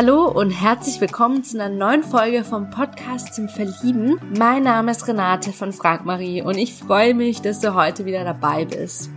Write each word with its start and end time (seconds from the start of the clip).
Hallo 0.00 0.28
und 0.28 0.52
herzlich 0.52 1.00
willkommen 1.00 1.42
zu 1.42 1.60
einer 1.60 1.74
neuen 1.74 2.04
Folge 2.04 2.44
vom 2.44 2.70
Podcast 2.70 3.34
zum 3.34 3.48
Verlieben. 3.48 4.20
Mein 4.38 4.62
Name 4.62 4.92
ist 4.92 5.08
Renate 5.08 5.52
von 5.52 5.72
Frank 5.72 6.04
Marie 6.04 6.40
und 6.40 6.56
ich 6.56 6.72
freue 6.72 7.14
mich, 7.14 7.42
dass 7.42 7.58
du 7.58 7.74
heute 7.74 8.04
wieder 8.04 8.22
dabei 8.22 8.64
bist. 8.64 9.10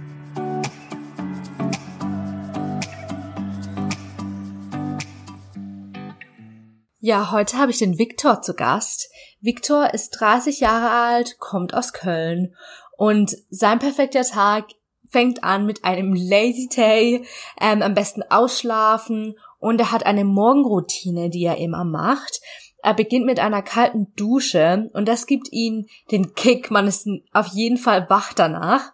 Ja, 7.00 7.30
heute 7.30 7.60
habe 7.60 7.70
ich 7.70 7.78
den 7.78 8.00
Viktor 8.00 8.42
zu 8.42 8.56
Gast. 8.56 9.12
Viktor 9.40 9.94
ist 9.94 10.20
30 10.20 10.62
Jahre 10.62 10.90
alt, 10.90 11.38
kommt 11.38 11.76
aus 11.76 11.94
Köln 11.94 12.56
und 12.98 13.38
sein 13.52 13.78
perfekter 13.78 14.24
Tag 14.24 14.66
fängt 15.12 15.44
an 15.44 15.68
mit 15.68 15.84
einem 15.84 16.16
Lazy 16.16 16.70
Day, 16.76 17.24
ähm, 17.60 17.84
am 17.84 17.94
besten 17.94 18.24
ausschlafen 18.24 19.36
und 19.62 19.80
er 19.80 19.92
hat 19.92 20.06
eine 20.06 20.26
Morgenroutine, 20.26 21.30
die 21.30 21.46
er 21.46 21.58
immer 21.58 21.86
macht. 21.86 22.42
Er 22.84 22.96
beginnt 22.96 23.28
mit 23.28 23.40
einer 23.40 23.62
kalten 23.62 24.14
Dusche 24.16 24.90
und 24.94 25.08
das 25.08 25.28
gibt 25.28 25.50
ihm 25.52 25.86
den 26.10 26.34
Kick, 26.34 26.72
man 26.72 26.88
ist 26.88 27.08
auf 27.32 27.48
jeden 27.48 27.78
Fall 27.78 28.10
wach 28.10 28.34
danach. 28.34 28.92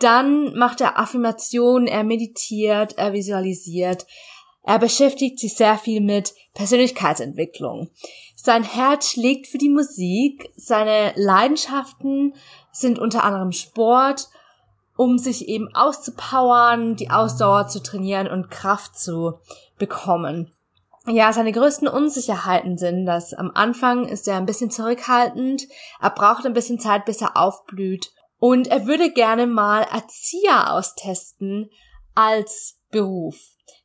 Dann 0.00 0.54
macht 0.54 0.80
er 0.80 0.98
Affirmationen, 0.98 1.86
er 1.86 2.02
meditiert, 2.02 2.98
er 2.98 3.12
visualisiert, 3.12 4.04
er 4.62 4.78
beschäftigt 4.78 5.38
sich 5.38 5.54
sehr 5.54 5.78
viel 5.78 6.00
mit 6.00 6.34
Persönlichkeitsentwicklung. 6.54 7.90
Sein 8.34 8.64
Herz 8.64 9.10
schlägt 9.10 9.46
für 9.46 9.58
die 9.58 9.70
Musik, 9.70 10.50
seine 10.56 11.12
Leidenschaften 11.14 12.34
sind 12.72 12.98
unter 12.98 13.22
anderem 13.22 13.52
Sport, 13.52 14.28
um 14.96 15.18
sich 15.18 15.48
eben 15.48 15.74
auszupowern, 15.74 16.96
die 16.96 17.10
Ausdauer 17.10 17.68
zu 17.68 17.82
trainieren 17.82 18.26
und 18.26 18.50
Kraft 18.50 18.98
zu 18.98 19.38
bekommen. 19.80 20.54
Ja, 21.06 21.32
seine 21.32 21.50
größten 21.50 21.88
Unsicherheiten 21.88 22.78
sind, 22.78 23.06
dass 23.06 23.32
am 23.32 23.50
Anfang 23.54 24.06
ist 24.06 24.28
er 24.28 24.36
ein 24.36 24.46
bisschen 24.46 24.70
zurückhaltend, 24.70 25.66
er 26.00 26.10
braucht 26.10 26.46
ein 26.46 26.52
bisschen 26.52 26.78
Zeit, 26.78 27.06
bis 27.06 27.20
er 27.20 27.36
aufblüht 27.36 28.12
und 28.38 28.68
er 28.68 28.86
würde 28.86 29.10
gerne 29.10 29.48
mal 29.48 29.82
Erzieher 29.82 30.72
austesten 30.72 31.70
als 32.14 32.78
Beruf. 32.90 33.36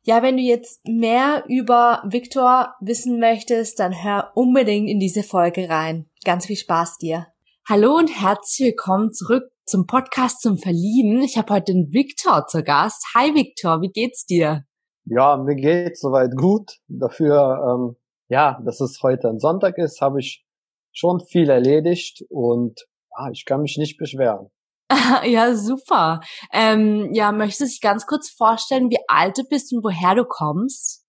Ja, 0.02 0.22
wenn 0.22 0.36
du 0.36 0.42
jetzt 0.42 0.80
mehr 0.86 1.44
über 1.48 2.02
Viktor 2.06 2.74
wissen 2.80 3.18
möchtest, 3.18 3.80
dann 3.80 4.04
hör 4.04 4.30
unbedingt 4.34 4.88
in 4.88 5.00
diese 5.00 5.22
Folge 5.22 5.68
rein. 5.68 6.08
Ganz 6.24 6.46
viel 6.46 6.56
Spaß 6.56 6.98
dir. 6.98 7.26
Hallo 7.68 7.96
und 7.96 8.08
herzlich 8.08 8.68
willkommen 8.68 9.12
zurück 9.12 9.50
zum 9.64 9.86
Podcast 9.86 10.42
zum 10.42 10.58
Verlieben. 10.58 11.22
Ich 11.22 11.36
habe 11.36 11.54
heute 11.54 11.72
den 11.72 11.92
Viktor 11.92 12.46
zu 12.46 12.62
Gast. 12.62 13.04
Hi 13.14 13.34
Viktor, 13.34 13.80
wie 13.80 13.90
geht's 13.90 14.26
dir? 14.26 14.64
Ja, 15.06 15.36
mir 15.36 15.54
geht's 15.54 16.00
soweit 16.00 16.36
gut. 16.36 16.78
Dafür, 16.88 17.64
ähm, 17.68 17.96
ja, 18.28 18.60
dass 18.64 18.80
es 18.80 19.02
heute 19.02 19.28
ein 19.28 19.38
Sonntag 19.38 19.78
ist, 19.78 20.00
habe 20.00 20.20
ich 20.20 20.44
schon 20.92 21.20
viel 21.20 21.48
erledigt 21.48 22.24
und 22.28 22.86
ja, 23.16 23.30
ich 23.30 23.44
kann 23.44 23.62
mich 23.62 23.76
nicht 23.78 23.98
beschweren. 23.98 24.50
ja, 25.24 25.54
super. 25.54 26.20
Ähm, 26.52 27.10
ja, 27.12 27.32
möchtest 27.32 27.60
du 27.60 27.64
dich 27.66 27.80
ganz 27.80 28.06
kurz 28.06 28.30
vorstellen, 28.30 28.90
wie 28.90 28.98
alt 29.08 29.38
du 29.38 29.42
bist 29.48 29.72
und 29.72 29.84
woher 29.84 30.14
du 30.14 30.24
kommst? 30.24 31.04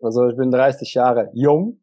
Also 0.00 0.26
ich 0.28 0.36
bin 0.36 0.50
30 0.50 0.94
Jahre 0.94 1.30
jung 1.34 1.80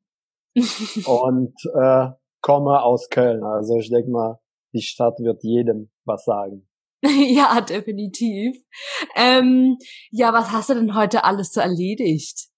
und 0.56 1.54
äh, 1.76 2.10
komme 2.42 2.82
aus 2.82 3.10
Köln. 3.10 3.44
Also 3.44 3.78
ich 3.78 3.90
denke 3.90 4.10
mal, 4.10 4.40
die 4.74 4.82
Stadt 4.82 5.20
wird 5.20 5.44
jedem 5.44 5.90
was 6.06 6.26
sagen. 6.26 6.67
ja, 7.04 7.62
definitiv. 7.62 8.58
Ähm, 9.16 9.78
ja, 10.12 10.34
was 10.34 10.52
hast 10.52 10.70
du 10.70 10.76
denn 10.76 10.96
heute 10.96 11.24
alles 11.24 11.52
so 11.54 11.62
erledigt? 11.62 12.50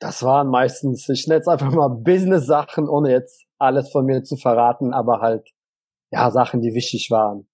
Das 0.00 0.22
waren 0.22 0.48
meistens, 0.48 1.08
ich 1.08 1.26
nenne 1.26 1.40
es 1.40 1.48
einfach 1.48 1.72
mal 1.72 1.88
Business-Sachen, 1.88 2.88
ohne 2.88 3.10
jetzt 3.10 3.46
alles 3.58 3.90
von 3.90 4.04
mir 4.04 4.22
zu 4.22 4.36
verraten, 4.36 4.92
aber 4.92 5.20
halt 5.20 5.50
ja, 6.10 6.30
Sachen, 6.30 6.60
die 6.60 6.74
wichtig 6.74 7.10
waren, 7.10 7.48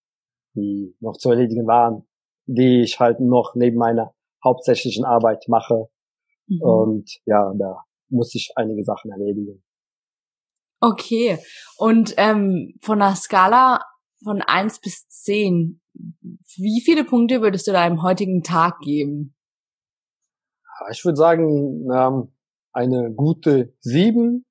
die 0.54 0.94
noch 1.00 1.16
zu 1.16 1.30
erledigen 1.30 1.66
waren, 1.66 2.06
die 2.46 2.82
ich 2.82 3.00
halt 3.00 3.20
noch 3.20 3.54
neben 3.54 3.78
meiner 3.78 4.14
hauptsächlichen 4.44 5.04
Arbeit 5.04 5.44
mache. 5.48 5.88
Mhm. 6.46 6.62
Und 6.62 7.20
ja, 7.24 7.52
da 7.58 7.84
muss 8.08 8.34
ich 8.34 8.52
einige 8.56 8.84
Sachen 8.84 9.10
erledigen. 9.10 9.62
Okay. 10.80 11.38
Und 11.78 12.14
ähm, 12.16 12.74
von 12.82 12.98
der 12.98 13.14
Skala 13.14 13.80
von 14.22 14.42
eins 14.42 14.80
bis 14.80 15.08
zehn, 15.08 15.80
wie 15.92 16.82
viele 16.84 17.04
Punkte 17.04 17.42
würdest 17.42 17.66
du 17.66 17.72
deinem 17.72 18.02
heutigen 18.02 18.42
Tag 18.42 18.80
geben? 18.80 19.34
Ich 20.90 21.04
würde 21.04 21.16
sagen, 21.16 21.88
ähm, 21.92 22.32
eine 22.72 23.12
gute 23.12 23.74
sieben. 23.80 24.46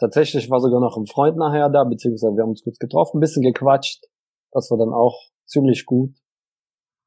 Tatsächlich 0.00 0.50
war 0.50 0.60
sogar 0.60 0.80
noch 0.80 0.96
ein 0.96 1.06
Freund 1.06 1.36
nachher 1.36 1.68
da, 1.70 1.84
beziehungsweise 1.84 2.34
wir 2.34 2.42
haben 2.42 2.50
uns 2.50 2.64
kurz 2.64 2.78
getroffen, 2.78 3.18
ein 3.18 3.20
bisschen 3.20 3.42
gequatscht. 3.42 4.04
Das 4.50 4.70
war 4.70 4.78
dann 4.78 4.92
auch 4.92 5.16
ziemlich 5.46 5.86
gut. 5.86 6.16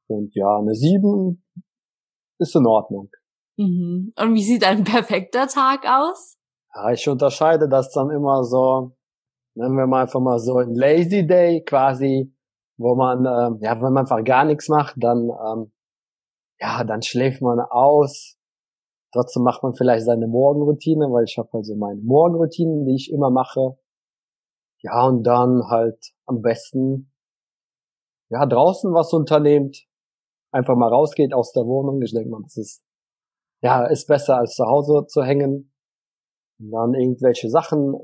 Und 0.08 0.34
ja, 0.34 0.58
eine 0.58 0.74
sieben 0.74 1.44
ist 2.38 2.56
in 2.56 2.66
Ordnung. 2.66 3.10
Mhm. 3.56 4.12
Und 4.16 4.34
wie 4.34 4.42
sieht 4.42 4.64
ein 4.64 4.84
perfekter 4.84 5.46
Tag 5.48 5.84
aus? 5.86 6.38
Ja, 6.74 6.92
ich 6.92 7.08
unterscheide 7.08 7.68
das 7.68 7.90
dann 7.92 8.10
immer 8.10 8.44
so, 8.44 8.96
nennen 9.58 9.76
wir 9.76 9.86
mal 9.86 10.02
einfach 10.02 10.20
mal 10.20 10.38
so 10.38 10.58
ein 10.58 10.74
Lazy 10.74 11.26
Day 11.26 11.62
quasi, 11.64 12.32
wo 12.78 12.94
man, 12.94 13.18
ähm, 13.26 13.58
ja, 13.60 13.74
wenn 13.74 13.92
man 13.92 13.98
einfach 13.98 14.24
gar 14.24 14.44
nichts 14.44 14.68
macht, 14.68 14.94
dann, 14.98 15.28
ähm, 15.28 15.72
ja, 16.60 16.84
dann 16.84 17.02
schläft 17.02 17.42
man 17.42 17.60
aus, 17.60 18.38
Trotzdem 19.12 19.42
macht 19.42 19.62
man 19.62 19.74
vielleicht 19.74 20.04
seine 20.04 20.26
Morgenroutine, 20.26 21.06
weil 21.06 21.24
ich 21.24 21.38
habe 21.38 21.48
also 21.52 21.74
meine 21.76 22.00
Morgenroutinen, 22.02 22.84
die 22.84 22.94
ich 22.94 23.10
immer 23.10 23.30
mache. 23.30 23.78
Ja, 24.82 25.06
und 25.06 25.24
dann 25.24 25.62
halt 25.68 26.12
am 26.26 26.42
besten 26.42 27.10
ja 28.30 28.44
draußen 28.44 28.92
was 28.92 29.12
unternehmt, 29.12 29.86
einfach 30.52 30.76
mal 30.76 30.92
rausgeht 30.92 31.32
aus 31.32 31.52
der 31.52 31.64
Wohnung. 31.64 32.02
Ich 32.02 32.12
denke 32.12 32.28
mal, 32.28 32.42
das 32.42 32.56
ist 32.58 32.84
ja 33.62 33.86
ist 33.86 34.06
besser 34.06 34.36
als 34.36 34.54
zu 34.54 34.66
Hause 34.66 35.06
zu 35.06 35.22
hängen. 35.22 35.72
Und 36.60 36.70
dann 36.70 36.94
irgendwelche 36.94 37.48
Sachen 37.48 37.94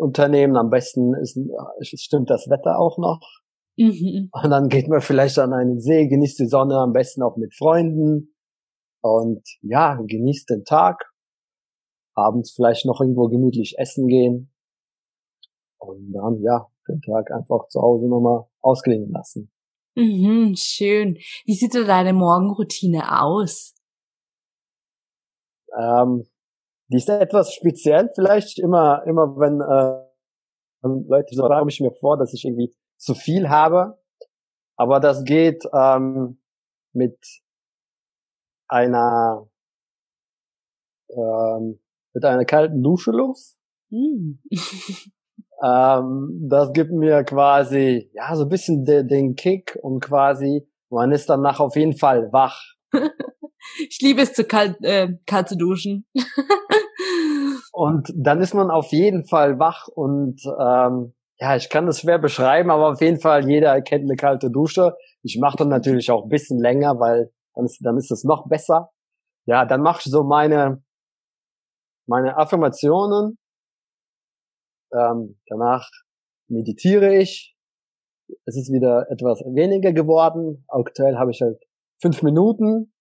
unternehmen. 0.00 0.56
Am 0.56 0.70
besten 0.70 1.14
ist 1.14 1.38
stimmt 1.82 2.30
das 2.30 2.48
Wetter 2.48 2.78
auch 2.78 2.98
noch. 2.98 3.20
Mhm. 3.76 4.30
Und 4.32 4.50
dann 4.50 4.68
geht 4.68 4.88
man 4.88 5.00
vielleicht 5.00 5.38
an 5.38 5.52
einen 5.52 5.80
See, 5.80 6.08
genießt 6.08 6.40
die 6.40 6.48
Sonne, 6.48 6.78
am 6.78 6.92
besten 6.92 7.22
auch 7.22 7.36
mit 7.36 7.54
Freunden. 7.54 8.34
Und 9.02 9.42
ja, 9.62 9.94
genießt 9.94 10.50
den 10.50 10.64
Tag. 10.64 11.10
Abends 12.14 12.52
vielleicht 12.54 12.84
noch 12.84 13.00
irgendwo 13.00 13.28
gemütlich 13.28 13.76
essen 13.78 14.08
gehen. 14.08 14.52
Und 15.78 16.12
dann, 16.12 16.42
ja, 16.42 16.66
den 16.88 17.00
Tag 17.00 17.30
einfach 17.30 17.68
zu 17.68 17.80
Hause 17.80 18.08
nochmal 18.08 18.44
ausklingen 18.60 19.10
lassen. 19.10 19.50
Mhm, 19.94 20.54
schön. 20.56 21.16
Wie 21.46 21.54
sieht 21.54 21.74
denn 21.74 21.86
deine 21.86 22.12
Morgenroutine 22.12 23.22
aus? 23.22 23.74
Ähm, 25.78 26.26
die 26.90 26.96
ist 26.96 27.08
etwas 27.08 27.54
speziell 27.54 28.10
vielleicht. 28.14 28.58
Immer, 28.58 29.04
immer 29.06 29.36
wenn 29.38 29.60
äh, 29.60 30.10
Leute 31.08 31.34
so 31.34 31.46
fragen, 31.46 31.68
ich 31.68 31.80
mir 31.80 31.92
vor, 31.92 32.18
dass 32.18 32.34
ich 32.34 32.44
irgendwie 32.44 32.74
zu 32.96 33.14
viel 33.14 33.48
habe. 33.48 33.98
Aber 34.76 34.98
das 34.98 35.24
geht 35.24 35.64
ähm, 35.72 36.40
mit 36.92 37.18
einer 38.68 39.48
ähm, 41.10 41.80
mit 42.12 42.24
einer 42.24 42.44
kalten 42.44 42.82
Dusche 42.82 43.12
los. 43.12 43.58
Mm. 43.90 44.38
ähm, 45.62 46.48
das 46.48 46.72
gibt 46.72 46.92
mir 46.92 47.24
quasi 47.24 48.10
ja 48.14 48.34
so 48.34 48.44
ein 48.44 48.48
bisschen 48.48 48.84
de, 48.84 49.04
den 49.04 49.34
Kick 49.34 49.78
und 49.82 50.00
quasi 50.00 50.66
man 50.88 51.12
ist 51.12 51.28
danach 51.28 51.60
auf 51.60 51.76
jeden 51.76 51.96
Fall 51.96 52.32
wach. 52.32 52.60
ich 53.88 54.00
liebe 54.00 54.22
es 54.22 54.32
zu 54.32 54.44
kalt, 54.44 54.76
äh, 54.82 55.08
kalt 55.26 55.48
zu 55.48 55.56
duschen. 55.56 56.06
und 57.80 58.12
dann 58.14 58.42
ist 58.42 58.52
man 58.52 58.70
auf 58.70 58.92
jeden 58.92 59.24
Fall 59.24 59.58
wach 59.58 59.88
und 59.88 60.42
ähm, 60.44 61.14
ja, 61.38 61.56
ich 61.56 61.70
kann 61.70 61.86
das 61.86 62.00
schwer 62.00 62.18
beschreiben, 62.18 62.70
aber 62.70 62.90
auf 62.90 63.00
jeden 63.00 63.18
Fall 63.18 63.48
jeder 63.48 63.80
kennt 63.80 64.04
eine 64.04 64.16
kalte 64.16 64.50
Dusche. 64.50 64.94
Ich 65.22 65.38
mache 65.40 65.56
dann 65.56 65.68
natürlich 65.68 66.10
auch 66.10 66.24
ein 66.24 66.28
bisschen 66.28 66.60
länger, 66.60 67.00
weil 67.00 67.32
dann 67.54 67.64
ist, 67.64 67.80
dann 67.82 67.96
ist 67.96 68.10
es 68.10 68.22
noch 68.22 68.46
besser. 68.48 68.90
Ja, 69.46 69.64
dann 69.64 69.80
mache 69.80 70.02
ich 70.04 70.12
so 70.12 70.24
meine, 70.24 70.84
meine 72.06 72.36
Affirmationen. 72.36 73.38
Ähm, 74.92 75.40
danach 75.46 75.88
meditiere 76.48 77.16
ich. 77.16 77.56
Es 78.44 78.58
ist 78.58 78.70
wieder 78.70 79.06
etwas 79.10 79.40
weniger 79.40 79.94
geworden. 79.94 80.66
Aktuell 80.68 81.16
habe 81.16 81.30
ich 81.30 81.40
halt 81.40 81.56
fünf 82.02 82.22
Minuten. 82.22 82.92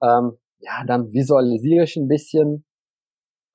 Ähm, 0.00 0.38
ja, 0.60 0.84
dann 0.86 1.12
visualisiere 1.12 1.82
ich 1.82 1.96
ein 1.96 2.06
bisschen 2.06 2.64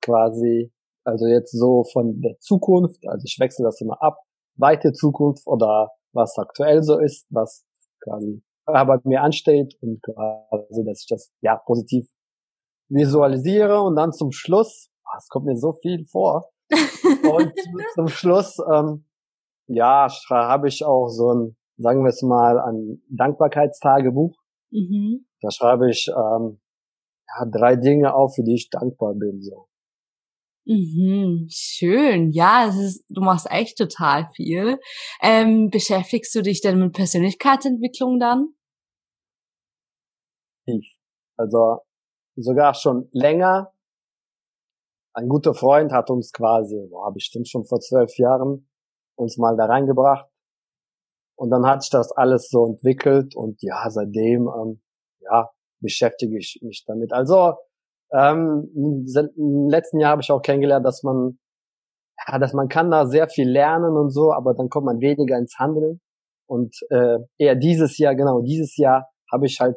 quasi, 0.02 0.72
also 1.04 1.26
jetzt 1.26 1.52
so 1.52 1.84
von 1.92 2.20
der 2.20 2.38
Zukunft, 2.40 3.06
also 3.06 3.24
ich 3.24 3.38
wechsle 3.38 3.64
das 3.64 3.80
immer 3.80 4.00
ab, 4.02 4.18
weite 4.56 4.92
Zukunft 4.92 5.46
oder 5.46 5.90
was 6.12 6.36
aktuell 6.38 6.82
so 6.82 6.98
ist, 6.98 7.26
was 7.30 7.64
quasi 8.02 8.42
bei 8.66 8.98
mir 9.04 9.22
ansteht 9.22 9.74
und 9.80 10.02
quasi, 10.02 10.84
dass 10.84 11.02
ich 11.02 11.06
das 11.08 11.32
ja 11.40 11.56
positiv 11.56 12.06
visualisiere 12.90 13.80
und 13.82 13.96
dann 13.96 14.12
zum 14.12 14.32
Schluss, 14.32 14.90
ah, 15.04 15.16
es 15.18 15.28
kommt 15.28 15.46
mir 15.46 15.56
so 15.56 15.72
viel 15.72 16.06
vor, 16.06 16.50
und 16.70 17.52
zum 17.94 18.08
Schluss, 18.08 18.58
ähm, 18.72 19.06
ja, 19.68 20.08
habe 20.30 20.68
ich 20.68 20.84
auch 20.84 21.08
so 21.08 21.32
ein, 21.32 21.56
sagen 21.76 22.02
wir 22.02 22.10
es 22.10 22.22
mal, 22.22 22.58
ein 22.58 23.02
Dankbarkeitstagebuch. 23.10 24.36
Mhm. 24.70 25.26
Da 25.40 25.50
schreibe 25.50 25.90
ich 25.90 26.08
ähm, 26.08 26.60
ja, 27.28 27.46
drei 27.50 27.76
Dinge 27.76 28.14
auf, 28.14 28.34
für 28.34 28.42
die 28.42 28.54
ich 28.54 28.70
dankbar 28.70 29.14
bin. 29.14 29.42
So. 29.42 29.67
Mhm, 30.68 31.46
schön. 31.50 32.30
Ja, 32.30 32.68
es 32.68 32.76
ist, 32.76 33.04
du 33.08 33.22
machst 33.22 33.50
echt 33.50 33.78
total 33.78 34.28
viel. 34.34 34.78
Ähm, 35.22 35.70
beschäftigst 35.70 36.34
du 36.34 36.42
dich 36.42 36.60
denn 36.60 36.78
mit 36.78 36.92
Persönlichkeitsentwicklung 36.92 38.20
dann? 38.20 38.52
Also 41.36 41.80
sogar 42.36 42.74
schon 42.74 43.08
länger. 43.12 43.72
Ein 45.14 45.28
guter 45.28 45.54
Freund 45.54 45.92
hat 45.92 46.10
uns 46.10 46.32
quasi, 46.32 46.86
boah, 46.90 47.12
bestimmt 47.12 47.48
schon 47.48 47.64
vor 47.64 47.80
zwölf 47.80 48.16
Jahren, 48.18 48.68
uns 49.16 49.36
mal 49.38 49.56
da 49.56 49.66
reingebracht. 49.66 50.28
Und 51.36 51.50
dann 51.50 51.66
hat 51.66 51.82
sich 51.82 51.90
das 51.90 52.12
alles 52.12 52.50
so 52.50 52.66
entwickelt 52.66 53.36
und 53.36 53.62
ja, 53.62 53.88
seitdem, 53.90 54.48
ähm, 54.48 54.80
ja, 55.20 55.50
beschäftige 55.80 56.36
ich 56.36 56.58
mich 56.62 56.84
damit. 56.86 57.12
Also, 57.12 57.54
ähm, 58.12 58.70
im 58.74 59.68
letzten 59.68 60.00
Jahr 60.00 60.12
habe 60.12 60.22
ich 60.22 60.30
auch 60.30 60.42
kennengelernt, 60.42 60.86
dass 60.86 61.02
man, 61.02 61.38
ja, 62.26 62.38
dass 62.38 62.52
man 62.52 62.68
kann 62.68 62.90
da 62.90 63.06
sehr 63.06 63.28
viel 63.28 63.48
lernen 63.48 63.96
und 63.96 64.10
so, 64.10 64.32
aber 64.32 64.54
dann 64.54 64.68
kommt 64.68 64.86
man 64.86 65.00
weniger 65.00 65.36
ins 65.38 65.58
Handeln. 65.58 66.00
Und 66.46 66.74
äh, 66.90 67.18
eher 67.36 67.56
dieses 67.56 67.98
Jahr, 67.98 68.14
genau, 68.14 68.40
dieses 68.40 68.76
Jahr 68.76 69.08
habe 69.30 69.46
ich 69.46 69.60
halt 69.60 69.76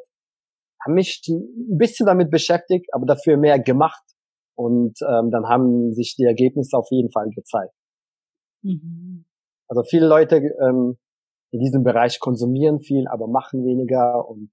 hab 0.83 0.93
mich 0.93 1.21
ein 1.27 1.77
bisschen 1.77 2.05
damit 2.05 2.31
beschäftigt, 2.31 2.87
aber 2.93 3.05
dafür 3.05 3.37
mehr 3.37 3.59
gemacht. 3.59 4.03
Und 4.55 4.97
ähm, 5.01 5.31
dann 5.31 5.45
haben 5.47 5.91
sich 5.93 6.15
die 6.17 6.23
Ergebnisse 6.23 6.77
auf 6.77 6.87
jeden 6.91 7.11
Fall 7.11 7.29
gezeigt. 7.29 7.73
Mhm. 8.63 9.25
Also 9.67 9.83
viele 9.83 10.07
Leute 10.07 10.37
ähm, 10.37 10.97
in 11.51 11.59
diesem 11.59 11.83
Bereich 11.83 12.19
konsumieren 12.19 12.79
viel, 12.79 13.07
aber 13.07 13.27
machen 13.27 13.63
weniger. 13.63 14.27
Und 14.27 14.51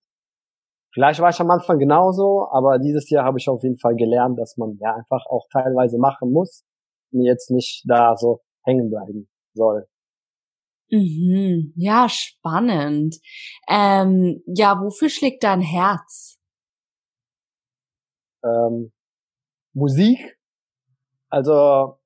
vielleicht 0.98 1.20
war 1.20 1.30
ich 1.30 1.40
am 1.40 1.50
Anfang 1.52 1.78
genauso, 1.78 2.48
aber 2.50 2.80
dieses 2.80 3.08
Jahr 3.08 3.24
habe 3.24 3.38
ich 3.38 3.48
auf 3.48 3.62
jeden 3.62 3.78
Fall 3.78 3.94
gelernt, 3.94 4.36
dass 4.36 4.56
man 4.56 4.76
ja 4.80 4.96
einfach 4.96 5.24
auch 5.26 5.46
teilweise 5.52 5.96
machen 5.96 6.32
muss 6.32 6.64
und 7.12 7.22
jetzt 7.22 7.52
nicht 7.52 7.84
da 7.88 8.16
so 8.16 8.40
hängen 8.64 8.90
bleiben 8.90 9.28
soll. 9.54 9.86
Mhm. 10.90 11.72
Ja, 11.76 12.08
spannend. 12.08 13.14
Ähm, 13.68 14.42
ja, 14.46 14.80
wofür 14.82 15.08
schlägt 15.08 15.44
dein 15.44 15.60
Herz? 15.60 16.40
Ähm, 18.42 18.90
Musik. 19.74 20.18
Also 21.28 22.00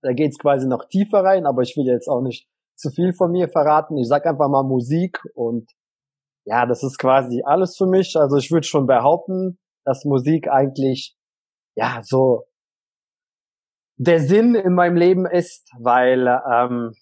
da 0.00 0.12
geht's 0.14 0.38
quasi 0.38 0.66
noch 0.66 0.86
tiefer 0.88 1.22
rein, 1.22 1.44
aber 1.44 1.60
ich 1.60 1.76
will 1.76 1.86
jetzt 1.86 2.08
auch 2.08 2.22
nicht 2.22 2.48
zu 2.76 2.88
viel 2.90 3.12
von 3.12 3.30
mir 3.30 3.50
verraten. 3.50 3.98
Ich 3.98 4.08
sag 4.08 4.24
einfach 4.24 4.48
mal 4.48 4.62
Musik 4.62 5.20
und 5.34 5.70
ja, 6.46 6.66
das 6.66 6.82
ist 6.82 6.98
quasi 6.98 7.42
alles 7.44 7.76
für 7.76 7.86
mich. 7.86 8.16
Also 8.16 8.36
ich 8.36 8.50
würde 8.50 8.66
schon 8.66 8.86
behaupten, 8.86 9.58
dass 9.84 10.04
Musik 10.04 10.48
eigentlich 10.48 11.16
ja 11.76 12.00
so 12.02 12.44
der 13.96 14.20
Sinn 14.20 14.54
in 14.54 14.74
meinem 14.74 14.96
Leben 14.96 15.26
ist, 15.26 15.70
weil 15.78 16.26
ähm, 16.26 16.94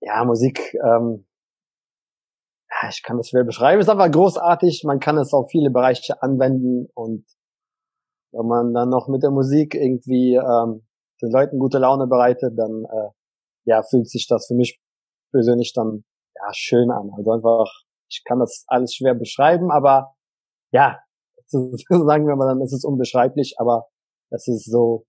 ja, 0.00 0.24
Musik, 0.24 0.74
ähm, 0.74 1.26
ja, 2.70 2.88
ich 2.88 3.02
kann 3.02 3.16
das 3.16 3.28
schwer 3.28 3.44
beschreiben, 3.44 3.80
ist 3.80 3.88
einfach 3.88 4.10
großartig, 4.10 4.84
man 4.84 5.00
kann 5.00 5.18
es 5.18 5.32
auf 5.32 5.50
viele 5.50 5.70
Bereiche 5.70 6.22
anwenden. 6.22 6.88
Und 6.94 7.24
wenn 8.32 8.46
man 8.46 8.74
dann 8.74 8.90
noch 8.90 9.08
mit 9.08 9.22
der 9.22 9.30
Musik 9.30 9.74
irgendwie 9.74 10.34
ähm, 10.34 10.86
den 11.20 11.30
Leuten 11.30 11.58
gute 11.58 11.78
Laune 11.78 12.06
bereitet, 12.06 12.56
dann 12.56 12.84
äh, 12.84 13.10
ja, 13.64 13.82
fühlt 13.82 14.08
sich 14.08 14.26
das 14.28 14.46
für 14.46 14.54
mich 14.54 14.80
persönlich 15.32 15.72
dann 15.74 16.04
ja 16.40 16.52
schön 16.54 16.90
an. 16.90 17.10
Also 17.16 17.32
einfach, 17.32 17.66
ich 18.08 18.22
kann 18.24 18.38
das 18.38 18.64
alles 18.68 18.94
schwer 18.94 19.14
beschreiben, 19.14 19.70
aber 19.70 20.14
ja, 20.72 20.98
sagen 21.46 22.26
wir 22.26 22.36
mal, 22.36 22.48
dann 22.48 22.62
ist 22.62 22.72
es 22.72 22.84
unbeschreiblich, 22.84 23.56
aber 23.58 23.86
es 24.30 24.46
ist 24.48 24.70
so, 24.70 25.06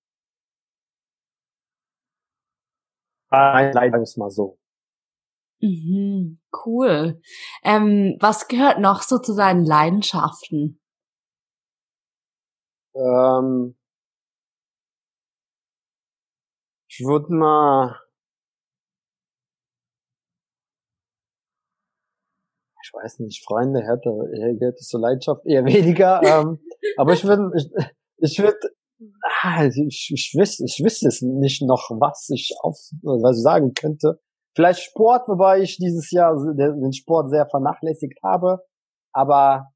wir 4.00 4.02
es 4.02 4.18
mal 4.18 4.30
so. 4.30 4.58
Mhm, 5.62 6.40
cool. 6.66 7.22
Ähm, 7.64 8.18
was 8.20 8.48
gehört 8.48 8.80
noch 8.80 9.02
so 9.02 9.20
zu 9.20 9.34
seinen 9.34 9.66
Leidenschaften? 9.66 10.80
Ähm, 12.96 13.76
ich 16.88 17.06
würde 17.06 17.34
mal 17.34 18.00
ich 22.90 23.04
weiß 23.04 23.20
nicht, 23.20 23.46
Freunde 23.46 23.82
hätte, 23.82 24.10
hätte 24.60 24.78
so 24.80 24.98
Leidenschaft 24.98 25.46
eher 25.46 25.64
weniger. 25.66 26.22
ähm, 26.24 26.60
aber 26.98 27.14
ich 27.14 27.24
würde, 27.24 27.52
ich, 27.56 27.70
ich 28.18 28.40
würde, 28.40 28.58
ah, 29.44 29.66
ich, 29.66 30.12
ich, 30.12 30.34
wüsste, 30.36 30.64
ich 30.66 30.82
wüsste 30.84 31.08
es 31.08 31.22
nicht 31.22 31.62
noch, 31.62 31.90
was 32.00 32.30
ich 32.34 32.56
auf, 32.62 32.78
was 33.04 33.38
ich 33.38 33.44
sagen 33.44 33.74
könnte. 33.74 34.20
Vielleicht 34.56 34.82
Sport, 34.82 35.28
wobei 35.28 35.62
ich 35.62 35.78
dieses 35.78 36.10
Jahr 36.12 36.36
den 36.36 36.94
Sport 36.94 37.30
sehr 37.30 37.48
vernachlässigt 37.48 38.20
habe. 38.24 38.64
Aber 39.14 39.70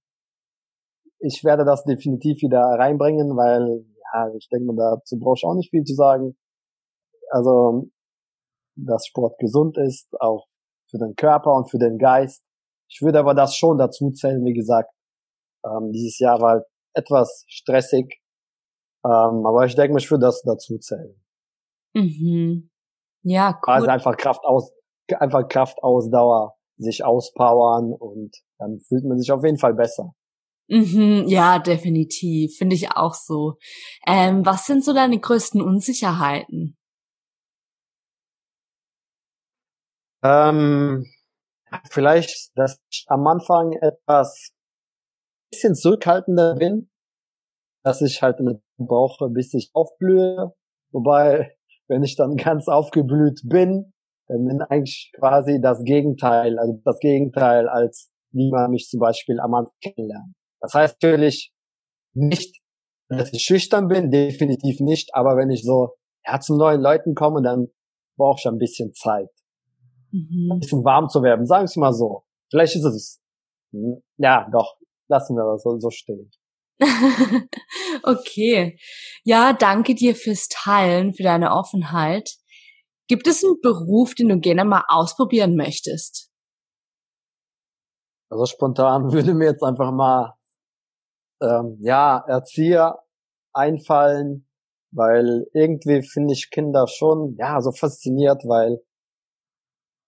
ich 1.19 1.43
werde 1.43 1.65
das 1.65 1.83
definitiv 1.83 2.41
wieder 2.41 2.61
reinbringen, 2.61 3.37
weil, 3.37 3.85
ja, 4.13 4.33
ich 4.35 4.49
denke, 4.49 4.73
dazu 4.75 5.17
brauche 5.19 5.35
ich 5.37 5.45
auch 5.45 5.55
nicht 5.55 5.69
viel 5.69 5.83
zu 5.83 5.93
sagen. 5.93 6.35
Also, 7.29 7.89
dass 8.75 9.05
Sport 9.05 9.37
gesund 9.37 9.77
ist, 9.77 10.09
auch 10.19 10.47
für 10.89 10.97
den 10.97 11.15
Körper 11.15 11.55
und 11.55 11.69
für 11.69 11.77
den 11.79 11.97
Geist. 11.97 12.43
Ich 12.89 13.01
würde 13.01 13.19
aber 13.19 13.33
das 13.33 13.55
schon 13.55 13.77
dazu 13.77 14.11
zählen, 14.11 14.43
wie 14.45 14.53
gesagt. 14.53 14.91
Ähm, 15.65 15.91
dieses 15.91 16.19
Jahr 16.19 16.41
war 16.41 16.51
halt 16.51 16.65
etwas 16.93 17.45
stressig. 17.47 18.21
Ähm, 19.05 19.45
aber 19.45 19.65
ich 19.65 19.75
denke, 19.75 19.97
ich 19.97 20.09
würde 20.09 20.25
das 20.25 20.41
dazu 20.43 20.77
zählen. 20.77 21.21
Mhm. 21.93 22.69
Ja, 23.23 23.59
cool. 23.65 23.73
Also 23.73 23.87
einfach 23.87 24.17
Kraft 24.17 24.43
aus, 24.43 24.71
einfach 25.19 25.47
Kraftausdauer, 25.47 26.55
sich 26.77 27.03
auspowern 27.03 27.93
und 27.93 28.35
dann 28.57 28.79
fühlt 28.79 29.05
man 29.05 29.17
sich 29.17 29.31
auf 29.31 29.43
jeden 29.43 29.57
Fall 29.57 29.73
besser. 29.73 30.13
Mhm, 30.67 31.25
ja, 31.27 31.59
definitiv. 31.59 32.55
Finde 32.57 32.75
ich 32.75 32.91
auch 32.91 33.13
so. 33.13 33.55
Ähm, 34.07 34.45
was 34.45 34.65
sind 34.65 34.83
so 34.83 34.93
deine 34.93 35.19
größten 35.19 35.61
Unsicherheiten? 35.61 36.77
Ähm, 40.23 41.05
vielleicht, 41.89 42.51
dass 42.55 42.79
ich 42.91 43.05
am 43.07 43.25
Anfang 43.27 43.73
etwas 43.73 44.53
bisschen 45.51 45.75
zurückhaltender 45.75 46.55
bin, 46.55 46.89
dass 47.83 48.01
ich 48.01 48.21
halt 48.21 48.39
eine 48.39 48.61
brauche, 48.77 49.29
bis 49.29 49.53
ich 49.53 49.69
aufblühe. 49.73 50.53
Wobei 50.91 51.55
wenn 51.87 52.03
ich 52.03 52.15
dann 52.15 52.35
ganz 52.37 52.67
aufgeblüht 52.67 53.41
bin, 53.45 53.93
dann 54.27 54.45
bin 54.45 54.61
eigentlich 54.61 55.11
quasi 55.17 55.59
das 55.61 55.83
Gegenteil, 55.83 56.57
also 56.57 56.79
das 56.85 56.99
Gegenteil, 56.99 57.67
als 57.67 58.09
wie 58.31 58.49
man 58.49 58.71
mich 58.71 58.87
zum 58.89 58.99
Beispiel 58.99 59.39
am 59.39 59.53
Anfang 59.53 59.73
kennenlernt. 59.81 60.33
Das 60.59 60.73
heißt 60.73 60.97
natürlich 61.01 61.53
nicht, 62.15 62.61
dass 63.09 63.31
ich 63.33 63.43
schüchtern 63.43 63.87
bin, 63.87 64.09
definitiv 64.09 64.79
nicht, 64.79 65.13
aber 65.13 65.35
wenn 65.37 65.51
ich 65.51 65.63
so 65.63 65.95
ja, 66.25 66.39
zu 66.39 66.55
neuen 66.55 66.81
Leuten 66.81 67.15
komme, 67.15 67.41
dann 67.41 67.67
brauche 68.17 68.39
ich 68.39 68.47
ein 68.47 68.57
bisschen 68.57 68.93
Zeit. 68.93 69.29
Mhm. 70.13 70.51
Ein 70.51 70.59
bisschen 70.59 70.85
warm 70.85 71.09
zu 71.09 71.23
werden, 71.23 71.45
sagen 71.45 71.67
wir 71.67 71.79
mal 71.79 71.93
so. 71.93 72.23
Vielleicht 72.49 72.75
ist 72.75 72.85
es, 72.85 73.21
ja, 74.17 74.47
doch, 74.51 74.77
lassen 75.09 75.35
wir 75.35 75.51
das 75.51 75.63
so, 75.63 75.79
so 75.79 75.89
stehen. 75.89 76.31
okay. 78.03 78.77
Ja, 79.23 79.53
danke 79.53 79.95
dir 79.95 80.15
fürs 80.15 80.47
Teilen, 80.49 81.13
für 81.13 81.23
deine 81.23 81.51
Offenheit. 81.51 82.35
Gibt 83.07 83.27
es 83.27 83.43
einen 83.43 83.59
Beruf, 83.61 84.13
den 84.15 84.29
du 84.29 84.39
gerne 84.39 84.65
mal 84.65 84.83
ausprobieren 84.87 85.55
möchtest? 85.55 86.29
Also 88.29 88.45
spontan 88.45 89.11
würde 89.11 89.33
mir 89.33 89.45
jetzt 89.45 89.63
einfach 89.63 89.91
mal 89.91 90.35
ähm, 91.41 91.77
ja 91.81 92.23
Erzieher 92.27 92.99
einfallen, 93.51 94.47
weil 94.91 95.47
irgendwie 95.53 96.03
finde 96.03 96.33
ich 96.33 96.51
Kinder 96.51 96.87
schon 96.87 97.35
ja 97.37 97.61
so 97.61 97.71
fasziniert, 97.71 98.43
weil 98.45 98.79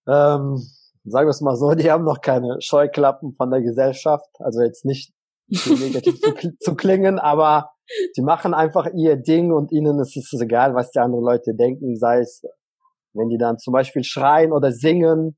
ähm, 0.08 0.58
sagen 1.04 1.28
wir 1.28 1.32
es 1.32 1.42
mal 1.42 1.56
so, 1.56 1.72
die 1.76 1.92
haben 1.92 2.04
noch 2.04 2.22
keine 2.22 2.58
Scheuklappen 2.60 3.34
von 3.36 3.52
der 3.52 3.62
Gesellschaft, 3.62 4.30
also 4.40 4.62
jetzt 4.62 4.86
nicht 4.86 5.14
negativ 5.48 6.20
zu, 6.20 6.58
zu, 6.60 6.76
klingen, 6.76 7.20
aber 7.20 7.70
die 8.18 8.24
machen 8.24 8.56
einfach 8.56 8.88
ihr 8.96 9.16
Ding 9.16 9.52
und 9.52 9.72
ihnen 9.72 10.00
ist 10.00 10.18
es 10.18 10.42
egal, 10.42 10.74
was 10.74 10.90
die 10.92 11.00
anderen 11.00 11.24
Leute 11.24 11.54
denken, 11.54 11.96
sei 11.96 12.20
es, 12.20 12.42
wenn 13.14 13.30
die 13.30 13.38
dann 13.38 13.60
zum 13.60 13.72
Beispiel 13.74 14.04
schreien 14.04 14.52
oder 14.52 14.72
singen, 14.72 15.38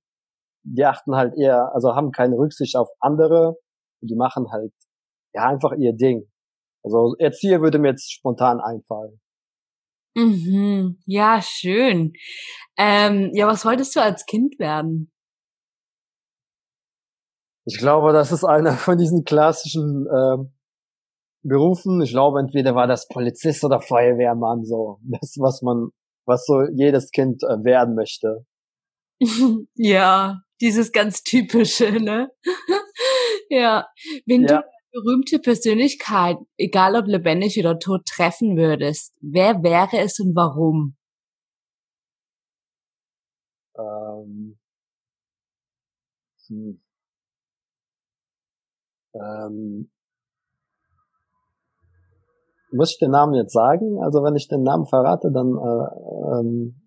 die 0.63 0.85
achten 0.85 1.15
halt 1.15 1.37
eher, 1.37 1.73
also 1.73 1.93
haben 1.93 2.11
keine 2.11 2.37
Rücksicht 2.37 2.77
auf 2.77 2.87
andere, 2.99 3.57
die 4.01 4.15
machen 4.15 4.47
halt 4.49 4.71
ja, 5.33 5.45
einfach 5.47 5.73
ihr 5.77 5.93
Ding. 5.93 6.29
Also 6.83 7.15
Erzieher 7.19 7.61
würde 7.61 7.79
mir 7.79 7.89
jetzt 7.89 8.11
spontan 8.11 8.59
einfallen. 8.59 9.19
Mhm. 10.17 10.97
Ja, 11.05 11.39
schön. 11.43 12.13
Ähm, 12.75 13.29
ja, 13.33 13.45
was 13.45 13.63
wolltest 13.65 13.95
du 13.95 14.01
als 14.01 14.25
Kind 14.25 14.57
werden? 14.57 15.11
Ich 17.65 17.77
glaube, 17.77 18.13
das 18.13 18.31
ist 18.31 18.43
einer 18.43 18.73
von 18.73 18.97
diesen 18.97 19.25
klassischen 19.25 20.07
ähm, 20.11 20.53
Berufen. 21.43 22.01
Ich 22.01 22.11
glaube, 22.11 22.39
entweder 22.39 22.73
war 22.73 22.87
das 22.87 23.07
Polizist 23.07 23.63
oder 23.63 23.79
Feuerwehrmann, 23.79 24.65
so 24.65 24.97
das, 25.03 25.35
was 25.37 25.61
man, 25.61 25.89
was 26.25 26.45
so 26.45 26.63
jedes 26.73 27.11
Kind 27.11 27.43
äh, 27.43 27.63
werden 27.63 27.93
möchte. 27.93 28.43
ja, 29.75 30.39
dieses 30.61 30.91
ganz 30.91 31.21
typische, 31.21 31.91
ne? 31.91 32.31
ja, 33.49 33.85
wenn 34.25 34.45
ja. 34.45 34.63
Berühmte 34.91 35.39
Persönlichkeit, 35.39 36.37
egal 36.57 36.95
ob 36.95 37.07
lebendig 37.07 37.59
oder 37.59 37.79
tot, 37.79 38.05
treffen 38.05 38.57
würdest, 38.57 39.13
wer 39.21 39.63
wäre 39.63 39.99
es 40.03 40.19
und 40.19 40.35
warum? 40.35 40.95
Ähm, 43.77 44.57
hm. 46.47 46.81
ähm, 49.13 49.91
muss 52.71 52.91
ich 52.91 52.99
den 52.99 53.11
Namen 53.11 53.33
jetzt 53.35 53.53
sagen? 53.53 54.01
Also 54.03 54.23
wenn 54.23 54.35
ich 54.35 54.47
den 54.47 54.63
Namen 54.63 54.85
verrate, 54.85 55.31
dann 55.31 55.47
äh, 55.47 56.39
ähm, 56.39 56.81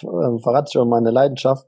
äh, 0.00 0.42
verrate 0.42 0.70
ich 0.70 0.78
auch 0.78 0.86
meine 0.86 1.10
Leidenschaft. 1.10 1.66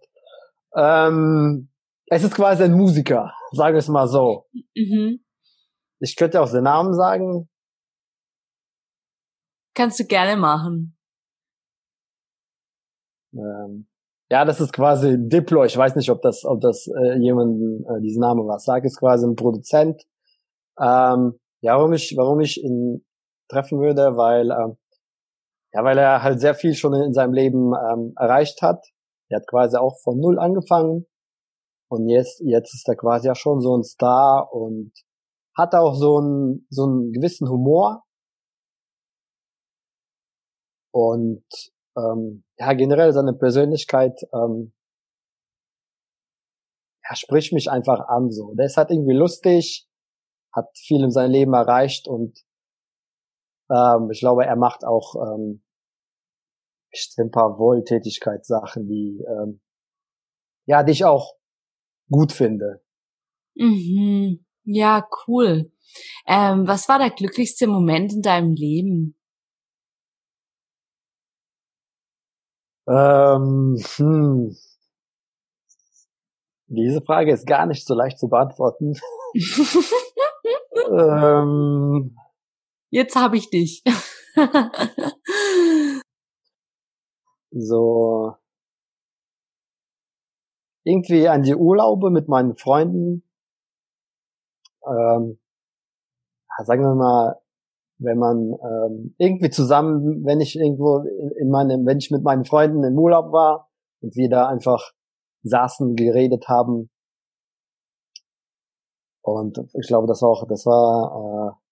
Ähm, 0.76 1.70
es 2.06 2.24
ist 2.24 2.34
quasi 2.34 2.64
ein 2.64 2.74
Musiker, 2.74 3.32
sage 3.52 3.78
es 3.78 3.88
mal 3.88 4.06
so. 4.06 4.46
Mhm. 4.74 5.23
Ich 6.04 6.16
könnte 6.16 6.42
auch 6.42 6.50
den 6.50 6.64
Namen 6.64 6.92
sagen. 6.92 7.48
Kannst 9.74 9.98
du 9.98 10.04
gerne 10.04 10.38
machen. 10.38 10.98
Ähm, 13.32 13.88
ja, 14.30 14.44
das 14.44 14.60
ist 14.60 14.74
quasi 14.74 15.16
Diplo. 15.18 15.64
Ich 15.64 15.76
weiß 15.76 15.96
nicht, 15.96 16.10
ob 16.10 16.20
das, 16.20 16.44
ob 16.44 16.60
das 16.60 16.86
äh, 16.88 17.18
jemanden 17.18 17.84
äh, 17.86 18.02
diesen 18.02 18.20
Namen 18.20 18.46
was 18.46 18.64
sagt. 18.64 18.84
Ist 18.84 19.00
quasi 19.00 19.26
ein 19.26 19.34
Produzent. 19.34 20.02
Ähm, 20.78 21.40
ja, 21.62 21.76
warum 21.76 21.94
ich, 21.94 22.14
warum 22.18 22.40
ich 22.40 22.62
ihn 22.62 23.04
treffen 23.48 23.80
würde, 23.80 24.16
weil 24.16 24.50
ähm, 24.50 24.76
ja, 25.72 25.84
weil 25.84 25.96
er 25.96 26.22
halt 26.22 26.38
sehr 26.38 26.54
viel 26.54 26.74
schon 26.74 26.92
in 26.92 27.14
seinem 27.14 27.32
Leben 27.32 27.72
ähm, 27.72 28.12
erreicht 28.16 28.60
hat. 28.60 28.84
Er 29.30 29.38
hat 29.38 29.46
quasi 29.48 29.78
auch 29.78 29.98
von 30.02 30.20
null 30.20 30.38
angefangen 30.38 31.06
und 31.88 32.08
jetzt 32.08 32.40
jetzt 32.44 32.74
ist 32.74 32.86
er 32.88 32.96
quasi 32.96 33.26
ja 33.26 33.34
schon 33.34 33.60
so 33.60 33.74
ein 33.76 33.82
Star 33.82 34.52
und 34.52 34.92
hat 35.56 35.74
auch 35.74 35.94
so 35.94 36.18
einen 36.18 36.66
so 36.70 36.84
einen 36.84 37.12
gewissen 37.12 37.48
Humor 37.48 38.04
und 40.92 41.44
ähm, 41.96 42.44
ja 42.58 42.72
generell 42.72 43.12
seine 43.12 43.34
Persönlichkeit 43.34 44.20
ähm, 44.32 44.72
ja, 47.08 47.16
spricht 47.16 47.52
mich 47.52 47.70
einfach 47.70 48.08
an 48.08 48.30
so. 48.30 48.54
Der 48.54 48.66
ist 48.66 48.76
halt 48.76 48.90
irgendwie 48.90 49.14
lustig, 49.14 49.86
hat 50.52 50.66
viel 50.76 51.02
in 51.02 51.10
seinem 51.10 51.32
Leben 51.32 51.52
erreicht 51.52 52.08
und 52.08 52.38
ähm, 53.70 54.10
ich 54.10 54.20
glaube, 54.20 54.44
er 54.44 54.56
macht 54.56 54.84
auch 54.84 55.14
ähm, 55.16 55.62
ein 57.18 57.30
paar 57.30 57.58
Wohltätigkeitssachen, 57.58 58.86
die 58.86 59.24
ähm, 59.26 59.60
ja, 60.66 60.82
die 60.82 60.92
ich 60.92 61.04
auch 61.04 61.34
gut 62.10 62.32
finde. 62.32 62.82
Mhm. 63.54 64.44
Ja, 64.64 65.06
cool. 65.26 65.70
Ähm, 66.26 66.66
was 66.66 66.88
war 66.88 66.98
der 66.98 67.10
glücklichste 67.10 67.66
Moment 67.66 68.12
in 68.12 68.22
deinem 68.22 68.54
Leben? 68.54 69.14
Ähm, 72.88 73.78
hm. 73.96 74.56
Diese 76.66 77.02
Frage 77.02 77.32
ist 77.32 77.46
gar 77.46 77.66
nicht 77.66 77.86
so 77.86 77.94
leicht 77.94 78.18
zu 78.18 78.28
beantworten. 78.28 78.94
ähm, 80.90 82.16
Jetzt 82.90 83.16
habe 83.16 83.36
ich 83.36 83.50
dich. 83.50 83.82
so 87.50 88.34
irgendwie 90.84 91.28
an 91.28 91.42
die 91.42 91.54
Urlaube 91.54 92.10
mit 92.10 92.28
meinen 92.28 92.56
Freunden. 92.56 93.22
Ähm, 94.86 95.38
sagen 96.64 96.82
wir 96.82 96.94
mal, 96.94 97.40
wenn 97.98 98.18
man 98.18 98.36
ähm, 98.52 99.14
irgendwie 99.18 99.50
zusammen, 99.50 100.24
wenn 100.24 100.40
ich 100.40 100.56
irgendwo 100.56 100.98
in, 100.98 101.30
in 101.40 101.50
meinem, 101.50 101.86
wenn 101.86 101.98
ich 101.98 102.10
mit 102.10 102.22
meinen 102.22 102.44
Freunden 102.44 102.84
im 102.84 102.98
Urlaub 102.98 103.32
war 103.32 103.70
und 104.00 104.16
wir 104.16 104.28
da 104.28 104.48
einfach 104.48 104.92
saßen, 105.42 105.94
geredet 105.94 106.48
haben. 106.48 106.90
Und 109.22 109.58
ich 109.74 109.86
glaube, 109.86 110.06
das 110.06 110.22
war 110.22 110.30
auch, 110.30 110.46
das 110.48 110.66
war 110.66 111.54
äh, 111.54 111.64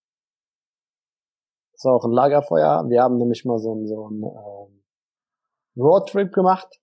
das 1.83 1.88
war 1.88 1.97
auch 1.97 2.04
ein 2.04 2.12
Lagerfeuer. 2.12 2.85
Wir 2.88 3.02
haben 3.02 3.16
nämlich 3.16 3.45
mal 3.45 3.59
so 3.59 3.75
ein, 3.75 3.87
so 3.88 4.09
ein 4.09 4.23
äh, 4.23 5.81
Roadtrip 5.81 6.33
gemacht. 6.33 6.81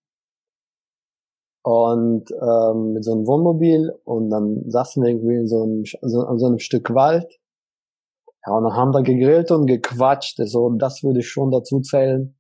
Und 1.62 2.32
ähm, 2.32 2.94
mit 2.94 3.04
so 3.04 3.12
einem 3.12 3.28
Wohnmobil 3.28 3.92
und 4.06 4.30
dann 4.30 4.64
saßen 4.68 5.04
wir 5.04 5.10
irgendwie 5.10 5.36
in 5.36 5.48
so 5.48 5.64
einem, 5.64 5.84
so, 6.02 6.22
an 6.22 6.40
so 6.40 6.48
einem 6.48 6.60
Stück 6.60 6.94
Wald. 6.94 7.40
Ja, 8.46 8.54
und 8.54 8.64
dann 8.64 8.74
haben 8.74 8.94
wir 8.94 9.04
gegrillt 9.04 9.52
und 9.52 9.66
gequatscht. 9.68 10.38
So, 10.38 10.70
das 10.80 11.04
würde 11.04 11.20
ich 11.20 11.30
schon 11.30 11.52
dazu 11.52 11.82
zählen. 11.82 12.38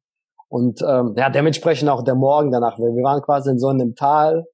Und 0.47 0.81
ähm, 0.81 1.13
ja, 1.17 1.29
dementsprechend 1.29 1.89
auch 1.89 2.03
der 2.03 2.15
Morgen 2.15 2.51
danach. 2.51 2.77
Wir, 2.79 2.95
wir 2.95 3.03
waren 3.03 3.21
quasi 3.21 3.51
in 3.51 3.59
so 3.59 3.67
einem 3.67 3.93
Tal. 3.95 4.45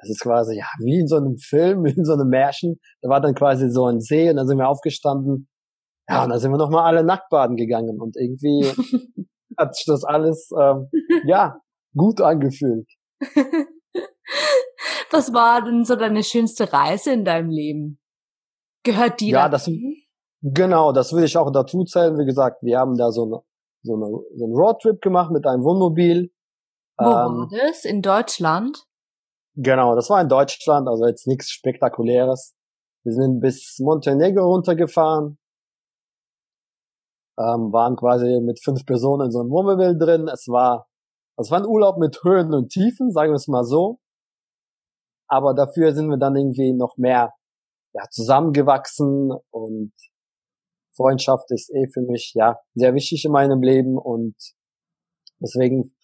Das 0.00 0.08
ist 0.08 0.22
quasi 0.22 0.56
ja 0.56 0.66
wie 0.78 1.00
in 1.00 1.08
so 1.08 1.16
einem 1.16 1.36
Film, 1.36 1.84
wie 1.84 1.90
in 1.90 2.04
so 2.04 2.12
einem 2.12 2.28
Märchen. 2.28 2.78
Da 3.02 3.08
war 3.08 3.20
dann 3.20 3.34
quasi 3.34 3.68
so 3.68 3.86
ein 3.86 4.00
See 4.00 4.30
und 4.30 4.36
dann 4.36 4.46
sind 4.46 4.58
wir 4.58 4.68
aufgestanden 4.68 5.48
ja, 6.08 6.24
und 6.24 6.30
dann 6.30 6.38
sind 6.38 6.50
wir 6.50 6.56
nochmal 6.58 6.84
alle 6.84 7.04
nackt 7.04 7.28
baden 7.28 7.56
gegangen 7.56 8.00
und 8.00 8.16
irgendwie 8.16 8.64
hat 9.58 9.74
sich 9.74 9.84
das 9.86 10.04
alles, 10.04 10.50
ähm, 10.58 10.88
ja, 11.26 11.60
gut 11.94 12.20
angefühlt. 12.20 12.88
Was 15.10 15.32
war 15.32 15.62
denn 15.62 15.84
so 15.84 15.96
deine 15.96 16.22
schönste 16.22 16.72
Reise 16.72 17.12
in 17.12 17.24
deinem 17.24 17.50
Leben? 17.50 18.00
Gehört 18.84 19.20
die 19.20 19.30
ja, 19.30 19.48
dazu? 19.48 19.70
Das, 19.70 20.54
genau, 20.54 20.92
das 20.92 21.12
würde 21.12 21.26
ich 21.26 21.36
auch 21.36 21.50
dazu 21.50 21.84
zählen. 21.84 22.18
Wie 22.18 22.26
gesagt, 22.26 22.62
wir 22.62 22.78
haben 22.78 22.96
da 22.96 23.10
so, 23.10 23.24
eine, 23.24 23.40
so, 23.82 23.94
eine, 23.94 24.06
so 24.36 24.44
einen 24.44 24.54
Roadtrip 24.54 25.00
gemacht 25.00 25.30
mit 25.30 25.46
einem 25.46 25.64
Wohnmobil. 25.64 26.30
Wo 26.98 27.04
ähm, 27.04 27.10
war 27.10 27.48
das? 27.50 27.84
In 27.84 28.02
Deutschland? 28.02 28.84
Genau, 29.54 29.96
das 29.96 30.08
war 30.08 30.20
in 30.20 30.28
Deutschland, 30.28 30.86
also 30.88 31.06
jetzt 31.06 31.26
nichts 31.26 31.50
Spektakuläres. 31.50 32.54
Wir 33.04 33.12
sind 33.12 33.40
bis 33.40 33.78
Montenegro 33.80 34.44
runtergefahren, 34.44 35.38
ähm, 37.38 37.72
waren 37.72 37.96
quasi 37.96 38.40
mit 38.40 38.62
fünf 38.62 38.84
Personen 38.84 39.26
in 39.26 39.30
so 39.32 39.40
einem 39.40 39.50
Wohnmobil 39.50 39.98
drin. 39.98 40.28
Es 40.28 40.46
war, 40.48 40.86
es 41.36 41.50
war 41.50 41.58
ein 41.58 41.66
Urlaub 41.66 41.98
mit 41.98 42.22
Höhen 42.22 42.54
und 42.54 42.68
Tiefen, 42.68 43.10
sagen 43.10 43.32
wir 43.32 43.36
es 43.36 43.48
mal 43.48 43.64
so. 43.64 43.98
Aber 45.28 45.54
dafür 45.54 45.94
sind 45.94 46.08
wir 46.08 46.16
dann 46.16 46.36
irgendwie 46.36 46.72
noch 46.72 46.96
mehr 46.96 47.34
ja, 47.94 48.02
zusammengewachsen 48.10 49.32
und 49.50 49.92
Freundschaft 50.96 51.50
ist 51.50 51.70
eh 51.70 51.86
für 51.92 52.02
mich 52.02 52.32
ja 52.34 52.58
sehr 52.74 52.94
wichtig 52.94 53.24
in 53.24 53.32
meinem 53.32 53.62
Leben 53.62 53.96
und 53.96 54.34
deswegen 55.40 55.94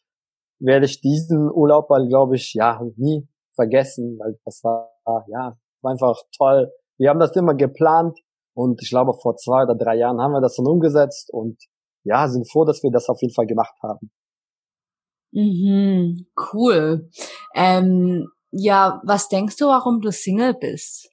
werde 0.61 0.87
ich 0.87 1.01
diesen 1.01 1.51
Urlaub 1.51 1.91
weil 1.91 2.07
glaube 2.07 2.37
ich 2.37 2.55
ja 2.55 2.81
nie 2.97 3.27
vergessen, 3.55 4.19
weil 4.21 4.39
das 4.45 4.63
war 4.63 4.91
ja 5.29 5.57
war 5.85 5.93
einfach 5.93 6.17
toll. 6.37 6.73
Wir 6.99 7.11
haben 7.11 7.21
das 7.21 7.37
immer 7.37 7.55
geplant 7.55 8.19
und 8.55 8.83
ich 8.83 8.91
glaube, 8.91 9.13
vor 9.15 9.37
zwei 9.37 9.65
oder 9.65 9.75
drei 9.75 9.97
Jahren 9.97 10.21
haben 10.21 10.33
wir 10.33 10.41
das 10.41 10.57
dann 10.57 10.67
umgesetzt 10.67 11.31
und 11.33 11.59
ja, 12.05 12.29
sind 12.29 12.51
froh, 12.51 12.65
dass 12.65 12.83
wir 12.83 12.91
das 12.91 13.09
auf 13.09 13.21
jeden 13.21 13.35
Fall 13.35 13.47
gemacht 13.47 13.75
haben. 13.83 14.11
Mhm, 15.33 16.27
cool. 16.53 17.11
Ähm, 17.55 18.29
ja, 18.57 19.01
was 19.05 19.29
denkst 19.29 19.57
du, 19.57 19.67
warum 19.67 20.01
du 20.01 20.13
Single 20.13 20.55
bist? 20.55 21.11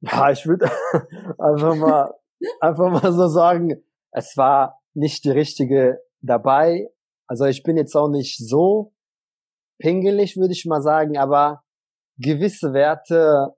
Ja, 0.00 0.30
ich 0.30 0.44
würde 0.44 0.66
einfach 1.38 1.76
mal, 1.76 2.14
einfach 2.60 2.90
mal 2.90 3.12
so 3.12 3.28
sagen, 3.28 3.84
es 4.10 4.36
war 4.36 4.80
nicht 4.94 5.24
die 5.24 5.30
richtige 5.30 6.02
dabei. 6.20 6.90
Also 7.28 7.44
ich 7.44 7.62
bin 7.62 7.76
jetzt 7.76 7.94
auch 7.94 8.08
nicht 8.08 8.38
so 8.38 8.92
pingelig, 9.78 10.36
würde 10.36 10.52
ich 10.52 10.66
mal 10.66 10.82
sagen, 10.82 11.16
aber 11.16 11.62
gewisse 12.18 12.72
Werte 12.72 13.54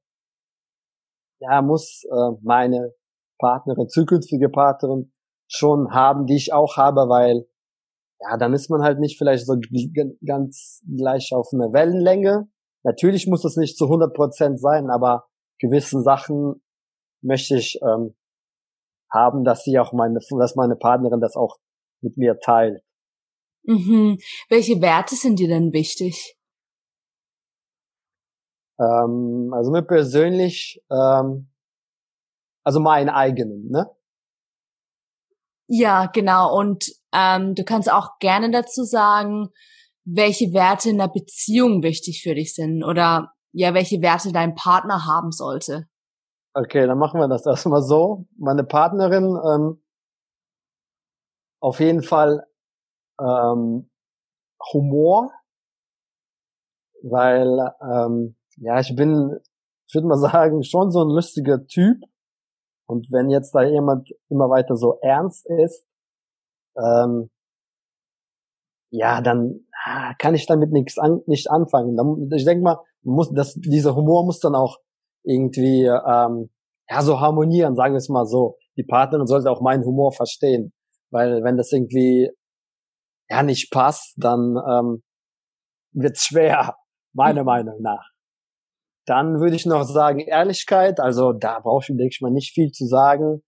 ja, 1.40 1.62
muss 1.62 2.04
äh, 2.04 2.38
meine 2.42 2.92
Partnerin, 3.38 3.88
zukünftige 3.88 4.50
Partnerin 4.50 5.12
schon 5.48 5.90
haben, 5.92 6.26
die 6.26 6.36
ich 6.36 6.52
auch 6.52 6.76
habe, 6.76 7.08
weil 7.08 7.46
ja, 8.20 8.36
dann 8.36 8.54
ist 8.54 8.70
man 8.70 8.82
halt 8.82 9.00
nicht 9.00 9.18
vielleicht 9.18 9.46
so 9.46 9.56
ganz 10.24 10.82
gleich 10.96 11.32
auf 11.34 11.48
einer 11.52 11.72
Wellenlänge. 11.72 12.48
Natürlich 12.84 13.26
muss 13.26 13.44
es 13.44 13.56
nicht 13.56 13.76
zu 13.76 13.84
100 13.84 14.14
Prozent 14.14 14.60
sein, 14.60 14.90
aber 14.90 15.26
gewissen 15.58 16.02
Sachen 16.02 16.62
möchte 17.22 17.56
ich 17.56 17.78
ähm, 17.82 18.14
haben, 19.10 19.44
dass 19.44 19.64
sie 19.64 19.78
auch 19.78 19.92
meine, 19.92 20.18
dass 20.38 20.56
meine 20.56 20.76
Partnerin 20.76 21.20
das 21.20 21.36
auch 21.36 21.56
mit 22.02 22.16
mir 22.16 22.38
teilt. 22.40 22.82
Mhm. 23.62 24.18
Welche 24.48 24.80
Werte 24.82 25.14
sind 25.14 25.38
dir 25.38 25.48
denn 25.48 25.72
wichtig? 25.72 26.36
Ähm, 28.78 29.52
also 29.54 29.70
mir 29.70 29.82
persönlich, 29.82 30.82
ähm, 30.90 31.48
also 32.62 32.80
meinen 32.80 33.08
eigenen, 33.08 33.70
ne? 33.70 33.90
Ja, 35.66 36.06
genau. 36.06 36.58
Und 36.58 36.92
ähm, 37.14 37.54
du 37.54 37.64
kannst 37.64 37.90
auch 37.90 38.18
gerne 38.18 38.50
dazu 38.50 38.84
sagen, 38.84 39.48
welche 40.04 40.52
Werte 40.52 40.90
in 40.90 40.98
der 40.98 41.08
Beziehung 41.08 41.82
wichtig 41.82 42.22
für 42.22 42.34
dich 42.34 42.54
sind 42.54 42.84
oder 42.84 43.32
ja, 43.52 43.72
welche 43.72 44.02
Werte 44.02 44.32
dein 44.32 44.54
Partner 44.54 45.06
haben 45.06 45.30
sollte. 45.30 45.86
Okay, 46.54 46.86
dann 46.86 46.98
machen 46.98 47.20
wir 47.20 47.28
das 47.28 47.46
erstmal 47.46 47.82
so. 47.82 48.26
Meine 48.36 48.64
Partnerin 48.64 49.24
ähm, 49.24 49.82
auf 51.60 51.80
jeden 51.80 52.02
Fall 52.02 52.46
ähm, 53.20 53.90
Humor, 54.72 55.30
weil 57.02 57.72
ähm, 57.80 58.36
ja, 58.56 58.80
ich 58.80 58.94
bin, 58.94 59.38
ich 59.88 59.94
würde 59.94 60.06
mal 60.06 60.18
sagen, 60.18 60.62
schon 60.62 60.90
so 60.90 61.02
ein 61.02 61.10
lustiger 61.10 61.64
Typ. 61.66 62.02
Und 62.86 63.10
wenn 63.10 63.30
jetzt 63.30 63.54
da 63.54 63.62
jemand 63.62 64.10
immer 64.28 64.50
weiter 64.50 64.76
so 64.76 64.98
ernst 65.00 65.46
ist, 65.46 65.86
ähm, 66.76 67.30
ja, 68.90 69.20
dann 69.20 69.66
ah, 69.84 70.14
kann 70.18 70.34
ich 70.34 70.46
damit 70.46 70.70
nichts 70.70 70.98
an, 70.98 71.20
nicht 71.26 71.50
anfangen. 71.50 71.96
Ich 72.32 72.44
denke 72.44 72.62
mal, 72.62 72.78
muss 73.02 73.32
das, 73.32 73.54
dieser 73.54 73.94
Humor 73.94 74.24
muss 74.24 74.40
dann 74.40 74.54
auch 74.54 74.78
irgendwie 75.24 75.84
ähm, 75.84 76.50
ja 76.88 77.02
so 77.02 77.20
harmonieren, 77.20 77.76
sagen 77.76 77.94
wir 77.94 77.98
es 77.98 78.08
mal 78.08 78.26
so. 78.26 78.56
Die 78.76 78.84
Partnerin 78.84 79.26
sollte 79.26 79.50
auch 79.50 79.60
meinen 79.60 79.84
Humor 79.84 80.12
verstehen, 80.12 80.72
weil 81.10 81.42
wenn 81.42 81.56
das 81.56 81.72
irgendwie 81.72 82.30
ja 83.28 83.42
nicht 83.42 83.70
passt, 83.70 84.14
dann 84.16 84.56
ähm, 84.68 85.02
wird's 85.92 86.24
schwer, 86.24 86.76
meiner 87.12 87.42
mhm. 87.42 87.46
Meinung 87.46 87.82
nach. 87.82 88.10
Dann 89.06 89.40
würde 89.40 89.56
ich 89.56 89.66
noch 89.66 89.84
sagen 89.84 90.20
Ehrlichkeit. 90.20 90.98
Also 90.98 91.32
da 91.32 91.60
brauche 91.60 91.82
ich, 91.82 91.88
denke 91.88 92.08
ich 92.10 92.20
mal, 92.20 92.30
nicht 92.30 92.54
viel 92.54 92.70
zu 92.70 92.86
sagen, 92.86 93.42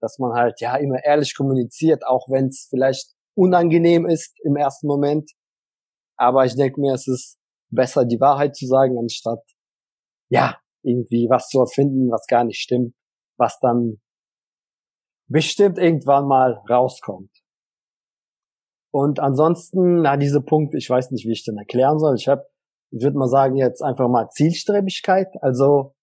dass 0.00 0.18
man 0.18 0.32
halt 0.32 0.60
ja 0.60 0.76
immer 0.76 1.02
ehrlich 1.04 1.36
kommuniziert, 1.36 2.06
auch 2.06 2.28
wenn 2.28 2.48
es 2.48 2.68
vielleicht 2.70 3.14
unangenehm 3.36 4.06
ist 4.06 4.34
im 4.44 4.56
ersten 4.56 4.86
Moment. 4.86 5.30
Aber 6.16 6.44
ich 6.44 6.54
denke 6.56 6.80
mir, 6.80 6.94
es 6.94 7.06
ist 7.06 7.38
besser, 7.70 8.04
die 8.04 8.20
Wahrheit 8.20 8.56
zu 8.56 8.66
sagen, 8.66 8.98
anstatt 8.98 9.42
ja 10.28 10.58
irgendwie 10.82 11.28
was 11.30 11.48
zu 11.48 11.60
erfinden, 11.60 12.10
was 12.10 12.26
gar 12.26 12.44
nicht 12.44 12.60
stimmt, 12.60 12.94
was 13.38 13.58
dann 13.60 14.00
bestimmt 15.28 15.78
irgendwann 15.78 16.26
mal 16.26 16.62
rauskommt. 16.68 17.30
Und 18.92 19.20
ansonsten, 19.20 20.02
na, 20.02 20.16
diese 20.16 20.40
Punkte, 20.40 20.78
ich 20.78 20.90
weiß 20.90 21.12
nicht, 21.12 21.26
wie 21.26 21.32
ich 21.32 21.44
den 21.44 21.58
erklären 21.58 21.98
soll. 21.98 22.16
Ich 22.16 22.26
habe 22.26 22.50
ich 22.90 23.02
würde 23.02 23.16
mal 23.16 23.28
sagen, 23.28 23.56
jetzt 23.56 23.82
einfach 23.82 24.08
mal 24.08 24.28
Zielstrebigkeit. 24.30 25.28
Also, 25.42 25.94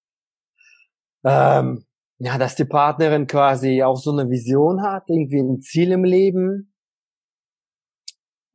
ähm, 1.26 1.86
ja, 2.20 2.38
dass 2.38 2.56
die 2.56 2.66
Partnerin 2.66 3.28
quasi 3.28 3.84
auch 3.84 3.98
so 3.98 4.12
eine 4.12 4.30
Vision 4.30 4.82
hat, 4.82 5.04
irgendwie 5.08 5.40
ein 5.40 5.62
Ziel 5.62 5.92
im 5.92 6.04
Leben. 6.04 6.74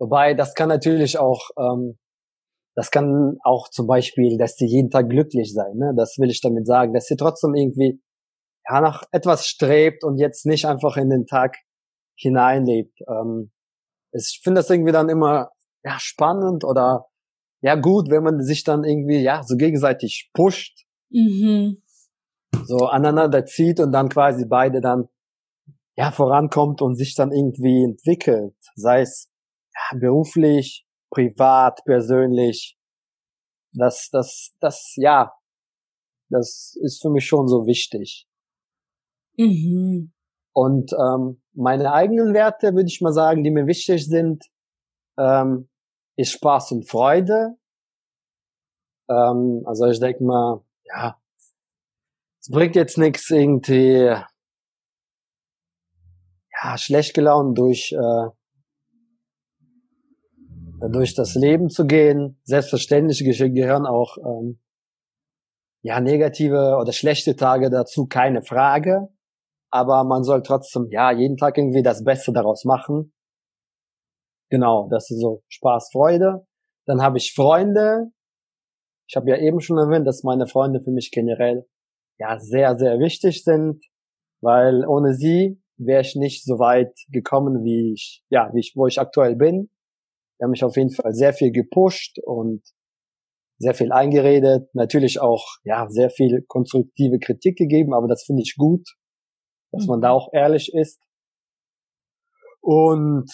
Wobei, 0.01 0.35
das 0.35 0.55
kann 0.55 0.69
natürlich 0.69 1.19
auch, 1.19 1.51
ähm, 1.57 1.99
das 2.75 2.91
kann 2.91 3.39
auch 3.45 3.69
zum 3.69 3.87
Beispiel, 3.87 4.37
dass 4.37 4.57
sie 4.57 4.67
jeden 4.67 4.91
Tag 4.91 5.09
glücklich 5.09 5.53
sein. 5.53 5.77
Ne? 5.77 5.93
Das 5.97 6.17
will 6.19 6.31
ich 6.31 6.41
damit 6.41 6.67
sagen, 6.67 6.93
dass 6.93 7.07
sie 7.07 7.17
trotzdem 7.17 7.55
irgendwie 7.55 8.03
ja, 8.69 8.81
nach 8.81 9.05
etwas 9.13 9.47
strebt 9.47 10.03
und 10.03 10.19
jetzt 10.19 10.45
nicht 10.47 10.67
einfach 10.67 10.97
in 10.97 11.11
den 11.11 11.27
Tag 11.27 11.57
hineinlebt. 12.17 12.99
Ähm, 13.09 13.53
ich 14.13 14.41
finde 14.43 14.61
das 14.61 14.71
irgendwie 14.71 14.93
dann 14.93 15.09
immer 15.09 15.51
ja, 15.85 15.99
spannend 15.99 16.65
oder 16.65 17.07
ja 17.61 17.77
gut, 17.77 18.11
wenn 18.11 18.25
man 18.25 18.43
sich 18.43 18.65
dann 18.65 18.83
irgendwie, 18.83 19.19
ja, 19.19 19.43
so 19.45 19.57
gegenseitig 19.57 20.31
pusht, 20.35 20.85
mhm. 21.11 21.82
So 22.65 22.87
aneinander 22.87 23.45
zieht 23.45 23.81
und 23.81 23.93
dann 23.93 24.09
quasi 24.09 24.47
beide 24.47 24.81
dann, 24.81 25.09
ja, 25.97 26.11
vorankommt 26.11 26.81
und 26.83 26.97
sich 26.97 27.15
dann 27.15 27.33
irgendwie 27.33 27.85
entwickelt, 27.85 28.57
sei 28.75 29.03
es 29.03 29.31
ja, 29.75 29.99
beruflich, 29.99 30.87
privat, 31.11 31.81
persönlich, 31.85 32.79
das, 33.75 34.09
das, 34.11 34.55
das, 34.61 34.95
ja, 34.97 35.33
das 36.31 36.77
ist 36.81 37.03
für 37.03 37.11
mich 37.11 37.27
schon 37.27 37.47
so 37.47 37.67
wichtig. 37.67 38.27
Mhm. 39.37 40.13
Und 40.55 40.93
ähm, 40.93 41.43
meine 41.55 41.93
eigenen 41.93 42.35
Werte, 42.35 42.75
würde 42.75 42.89
ich 42.89 43.01
mal 43.01 43.13
sagen, 43.13 43.43
die 43.43 43.51
mir 43.51 43.67
wichtig 43.67 44.07
sind, 44.07 44.45
ähm, 45.19 45.69
ist 46.17 46.33
Spaß 46.33 46.73
und 46.73 46.89
Freude. 46.89 47.57
Ähm, 49.09 49.63
also 49.65 49.87
ich 49.87 49.99
denke 49.99 50.25
mal, 50.25 50.63
ja, 50.85 51.22
es 52.43 52.51
bringt 52.51 52.77
jetzt 52.77 52.99
nichts 52.99 53.31
irgendwie 53.31 54.15
ja, 56.63 56.77
schlecht 56.77 57.15
gelaunt 57.15 57.57
durch 57.57 57.93
äh, 57.93 58.29
durch 60.91 61.15
das 61.15 61.35
Leben 61.37 61.71
zu 61.71 61.87
gehen. 61.87 62.41
Selbstverständlich 62.43 63.23
gehören 63.25 63.87
auch 63.87 64.19
ähm, 64.19 64.61
ja 65.83 66.01
negative 66.01 66.77
oder 66.81 66.93
schlechte 66.93 67.37
Tage 67.37 67.71
dazu, 67.71 68.07
keine 68.07 68.43
Frage. 68.43 69.09
Aber 69.71 70.05
man 70.05 70.23
soll 70.25 70.43
trotzdem 70.43 70.89
ja 70.91 71.11
jeden 71.13 71.39
Tag 71.39 71.57
irgendwie 71.57 71.83
das 71.83 72.05
Beste 72.05 72.33
daraus 72.33 72.65
machen 72.65 73.13
Genau, 74.53 74.87
das 74.91 75.11
ist 75.11 75.19
so 75.19 75.43
Spaß, 75.49 75.89
Freude. 75.93 76.47
Dann 76.85 77.01
habe 77.01 77.17
ich 77.17 77.33
Freunde. 77.35 78.11
Ich 79.09 79.17
habe 79.17 79.31
ja 79.31 79.39
eben 79.39 79.61
schon 79.63 79.79
erwähnt, 79.79 80.07
dass 80.07 80.25
meine 80.25 80.47
Freunde 80.47 80.83
für 80.83 80.91
mich 80.91 81.11
generell 81.11 81.67
ja 82.23 82.39
sehr, 82.39 82.79
sehr 82.79 82.99
wichtig 83.01 83.43
sind, 83.43 83.85
weil 84.41 84.87
ohne 84.87 85.15
sie 85.15 85.61
wäre 85.77 86.03
ich 86.03 86.15
nicht 86.15 86.45
so 86.45 86.59
weit 86.59 86.95
gekommen, 87.11 87.65
wie 87.65 87.93
ich, 87.95 88.23
ja, 88.29 88.51
wie 88.53 88.61
ich, 88.61 88.75
wo 88.77 88.87
ich 88.87 89.01
aktuell 89.01 89.35
bin. 89.35 89.71
Die 90.39 90.45
haben 90.45 90.51
mich 90.51 90.65
auf 90.65 90.77
jeden 90.77 90.91
Fall 90.91 91.13
sehr 91.15 91.33
viel 91.33 91.51
gepusht 91.51 92.19
und 92.25 92.63
sehr 93.59 93.75
viel 93.75 93.93
eingeredet, 93.93 94.69
natürlich 94.75 95.21
auch, 95.21 95.45
ja, 95.65 95.89
sehr 95.89 96.11
viel 96.11 96.43
konstruktive 96.47 97.19
Kritik 97.19 97.57
gegeben, 97.57 97.95
aber 97.95 98.09
das 98.09 98.25
finde 98.25 98.43
ich 98.43 98.57
gut, 98.57 98.87
dass 99.73 99.87
man 99.87 100.01
da 100.01 100.09
mhm. 100.09 100.15
auch 100.15 100.29
ehrlich 100.33 100.73
ist. 100.75 101.01
Und 102.61 103.31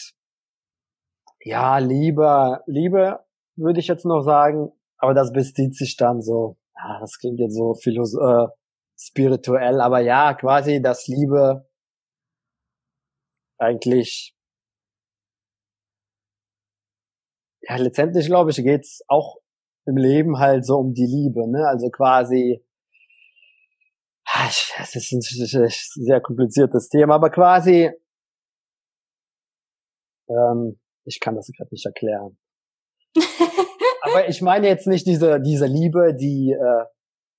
ja, 1.41 1.79
Liebe, 1.79 2.61
Liebe 2.67 3.21
würde 3.57 3.81
ich 3.81 3.89
jetzt 3.89 4.05
noch 4.05 4.23
sagen, 4.23 4.71
aber 4.99 5.15
das 5.15 5.33
bezieht 5.33 5.75
sich 5.75 5.97
dann 5.97 6.21
so, 6.21 6.57
ja, 6.77 6.99
das 7.01 7.19
klingt 7.19 7.41
jetzt 7.41 7.57
so 7.57 7.75
philosoph 7.75 8.51
äh, 8.51 8.59
spirituell, 8.99 9.81
aber 9.81 10.01
ja, 10.01 10.35
quasi 10.35 10.83
das 10.83 11.07
Liebe 11.07 11.69
eigentlich 13.59 14.35
ja, 17.63 17.77
letztendlich 17.77 18.27
glaube 18.27 18.51
ich, 18.51 18.57
geht's 18.57 19.03
auch 19.09 19.39
im 19.87 19.97
Leben 19.97 20.39
halt 20.39 20.67
so 20.67 20.77
um 20.79 20.93
die 20.95 21.07
Liebe, 21.07 21.51
ne? 21.51 21.67
Also 21.67 21.91
quasi, 21.91 22.63
das 24.77 24.95
ist 24.95 25.13
ein 25.13 25.21
sehr 25.21 26.21
kompliziertes 26.21 26.89
Thema, 26.89 27.15
aber 27.15 27.31
quasi 27.31 27.91
ähm, 30.29 30.79
ich 31.05 31.21
kann 31.21 31.37
das 31.37 31.51
gerade 31.57 31.71
nicht 31.73 31.87
erklären. 31.87 32.39
Aber 34.03 34.29
ich 34.29 34.43
meine 34.43 34.69
jetzt 34.69 34.87
nicht 34.87 35.07
diese, 35.07 35.41
diese 35.41 35.67
Liebe, 35.67 36.15
die, 36.15 36.53
äh, 36.53 36.85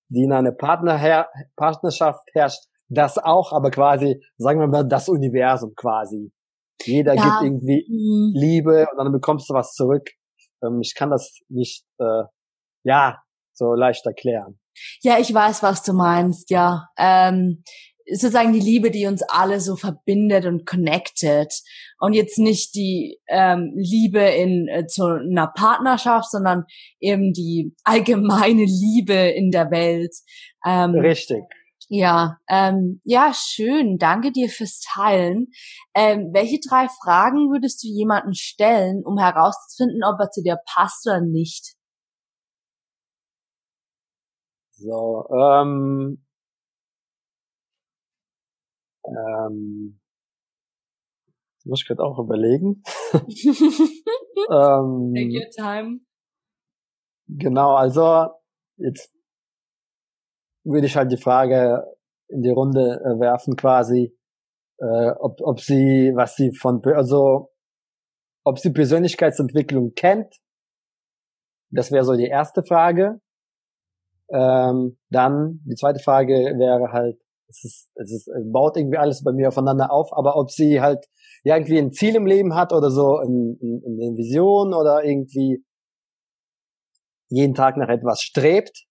die 0.09 0.23
in 0.23 0.33
einer 0.33 0.51
Partner 0.51 0.97
her 0.97 1.29
Partnerschaft 1.55 2.21
herrscht. 2.33 2.63
Das 2.87 3.17
auch, 3.17 3.53
aber 3.53 3.69
quasi, 3.69 4.19
sagen 4.37 4.59
wir 4.59 4.67
mal, 4.67 4.87
das 4.87 5.09
Universum 5.09 5.73
quasi. 5.75 6.31
Jeder 6.83 7.13
ja. 7.13 7.23
gibt 7.23 7.43
irgendwie 7.43 7.85
mhm. 7.87 8.33
Liebe 8.33 8.87
und 8.91 8.97
dann 8.97 9.11
bekommst 9.11 9.49
du 9.49 9.53
was 9.53 9.73
zurück. 9.73 10.09
Ähm, 10.63 10.79
ich 10.81 10.95
kann 10.95 11.11
das 11.11 11.39
nicht, 11.49 11.85
äh, 11.99 12.23
ja, 12.83 13.19
so 13.53 13.73
leicht 13.73 14.05
erklären. 14.05 14.59
Ja, 15.01 15.19
ich 15.19 15.33
weiß, 15.33 15.61
was 15.61 15.83
du 15.83 15.93
meinst, 15.93 16.49
ja. 16.49 16.87
Ähm, 16.97 17.63
sozusagen 18.11 18.53
die 18.53 18.59
Liebe, 18.59 18.91
die 18.91 19.05
uns 19.05 19.21
alle 19.23 19.59
so 19.59 19.75
verbindet 19.75 20.45
und 20.45 20.65
connected. 20.65 21.53
Und 21.99 22.13
jetzt 22.13 22.39
nicht 22.39 22.75
die 22.75 23.19
ähm, 23.27 23.73
Liebe 23.75 24.19
in 24.19 24.67
äh, 24.67 24.87
zu 24.87 25.05
einer 25.05 25.47
Partnerschaft, 25.47 26.31
sondern 26.31 26.65
eben 26.99 27.33
die 27.33 27.75
allgemeine 27.83 28.65
Liebe 28.65 29.13
in 29.13 29.51
der 29.51 29.71
Welt. 29.71 30.15
Ähm, 30.65 30.91
Richtig. 30.91 31.43
Ja, 31.91 32.37
ähm, 32.47 33.01
ja, 33.03 33.31
schön. 33.33 33.97
Danke 33.97 34.31
dir 34.31 34.47
fürs 34.47 34.79
Teilen. 34.79 35.47
Ähm, 35.95 36.29
welche 36.33 36.59
drei 36.59 36.87
Fragen 37.03 37.49
würdest 37.49 37.83
du 37.83 37.87
jemanden 37.87 38.35
stellen, 38.35 39.01
um 39.03 39.17
herauszufinden, 39.17 40.03
ob 40.03 40.19
er 40.19 40.29
zu 40.29 40.43
dir 40.43 40.59
passt 40.71 41.07
oder 41.07 41.21
nicht? 41.21 41.73
So, 44.71 45.25
ähm, 45.31 46.23
Ähm, 49.05 49.99
muss 51.65 51.81
ich 51.81 51.87
gerade 51.87 52.03
auch 52.03 52.19
überlegen. 52.19 52.83
ähm, 53.13 55.13
Take 55.13 55.31
your 55.31 55.49
time. 55.55 55.99
Genau, 57.27 57.75
also 57.75 58.29
jetzt 58.77 59.13
würde 60.63 60.87
ich 60.87 60.95
halt 60.95 61.11
die 61.11 61.21
Frage 61.21 61.83
in 62.27 62.41
die 62.41 62.49
Runde 62.49 63.01
äh, 63.03 63.19
werfen 63.19 63.55
quasi, 63.55 64.15
äh, 64.77 65.11
ob, 65.19 65.41
ob 65.41 65.59
sie, 65.59 66.11
was 66.15 66.35
sie 66.35 66.55
von, 66.55 66.83
also 66.85 67.51
ob 68.43 68.59
sie 68.59 68.71
Persönlichkeitsentwicklung 68.71 69.93
kennt. 69.93 70.35
Das 71.71 71.91
wäre 71.91 72.03
so 72.03 72.15
die 72.15 72.27
erste 72.27 72.63
Frage. 72.63 73.21
Ähm, 74.31 74.97
dann 75.09 75.59
die 75.65 75.75
zweite 75.75 75.99
Frage 75.99 76.33
wäre 76.33 76.91
halt, 76.91 77.19
es 77.49 77.63
ist, 77.63 77.89
es 77.95 78.11
ist, 78.11 78.27
es 78.27 78.51
baut 78.51 78.77
irgendwie 78.77 78.97
alles 78.97 79.23
bei 79.23 79.31
mir 79.31 79.47
aufeinander 79.47 79.91
auf, 79.91 80.13
aber 80.13 80.37
ob 80.37 80.51
sie 80.51 80.81
halt 80.81 81.09
ja, 81.43 81.55
irgendwie 81.55 81.79
ein 81.79 81.91
Ziel 81.91 82.15
im 82.15 82.25
Leben 82.25 82.55
hat 82.55 82.73
oder 82.73 82.91
so, 82.91 83.17
ein, 83.17 83.57
ein, 83.61 83.81
eine 83.85 84.17
Vision 84.17 84.73
oder 84.73 85.03
irgendwie 85.03 85.63
jeden 87.29 87.55
Tag 87.55 87.77
nach 87.77 87.89
etwas 87.89 88.21
strebt. 88.21 88.85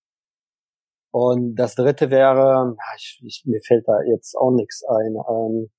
Und 1.11 1.55
das 1.55 1.75
dritte 1.75 2.11
wäre, 2.11 2.77
ich, 2.97 3.21
ich, 3.25 3.43
mir 3.47 3.61
fällt 3.67 3.89
da 3.89 4.03
jetzt 4.03 4.37
auch 4.37 4.51
nichts 4.51 4.85
ein. 4.85 5.17
Ähm, 5.29 5.71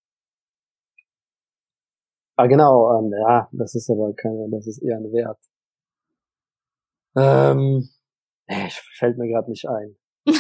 ah 2.36 2.48
genau, 2.48 2.98
ähm, 2.98 3.12
ja, 3.14 3.48
das 3.52 3.76
ist 3.76 3.90
aber 3.90 4.14
keine, 4.14 4.50
das 4.50 4.68
ist 4.68 4.82
eher 4.82 4.98
ein 4.98 5.12
Wert. 5.12 5.40
Ähm, 7.16 7.90
ich, 8.48 8.82
fällt 8.98 9.18
mir 9.18 9.28
gerade 9.28 9.50
nicht 9.50 9.68
ein. 9.68 9.96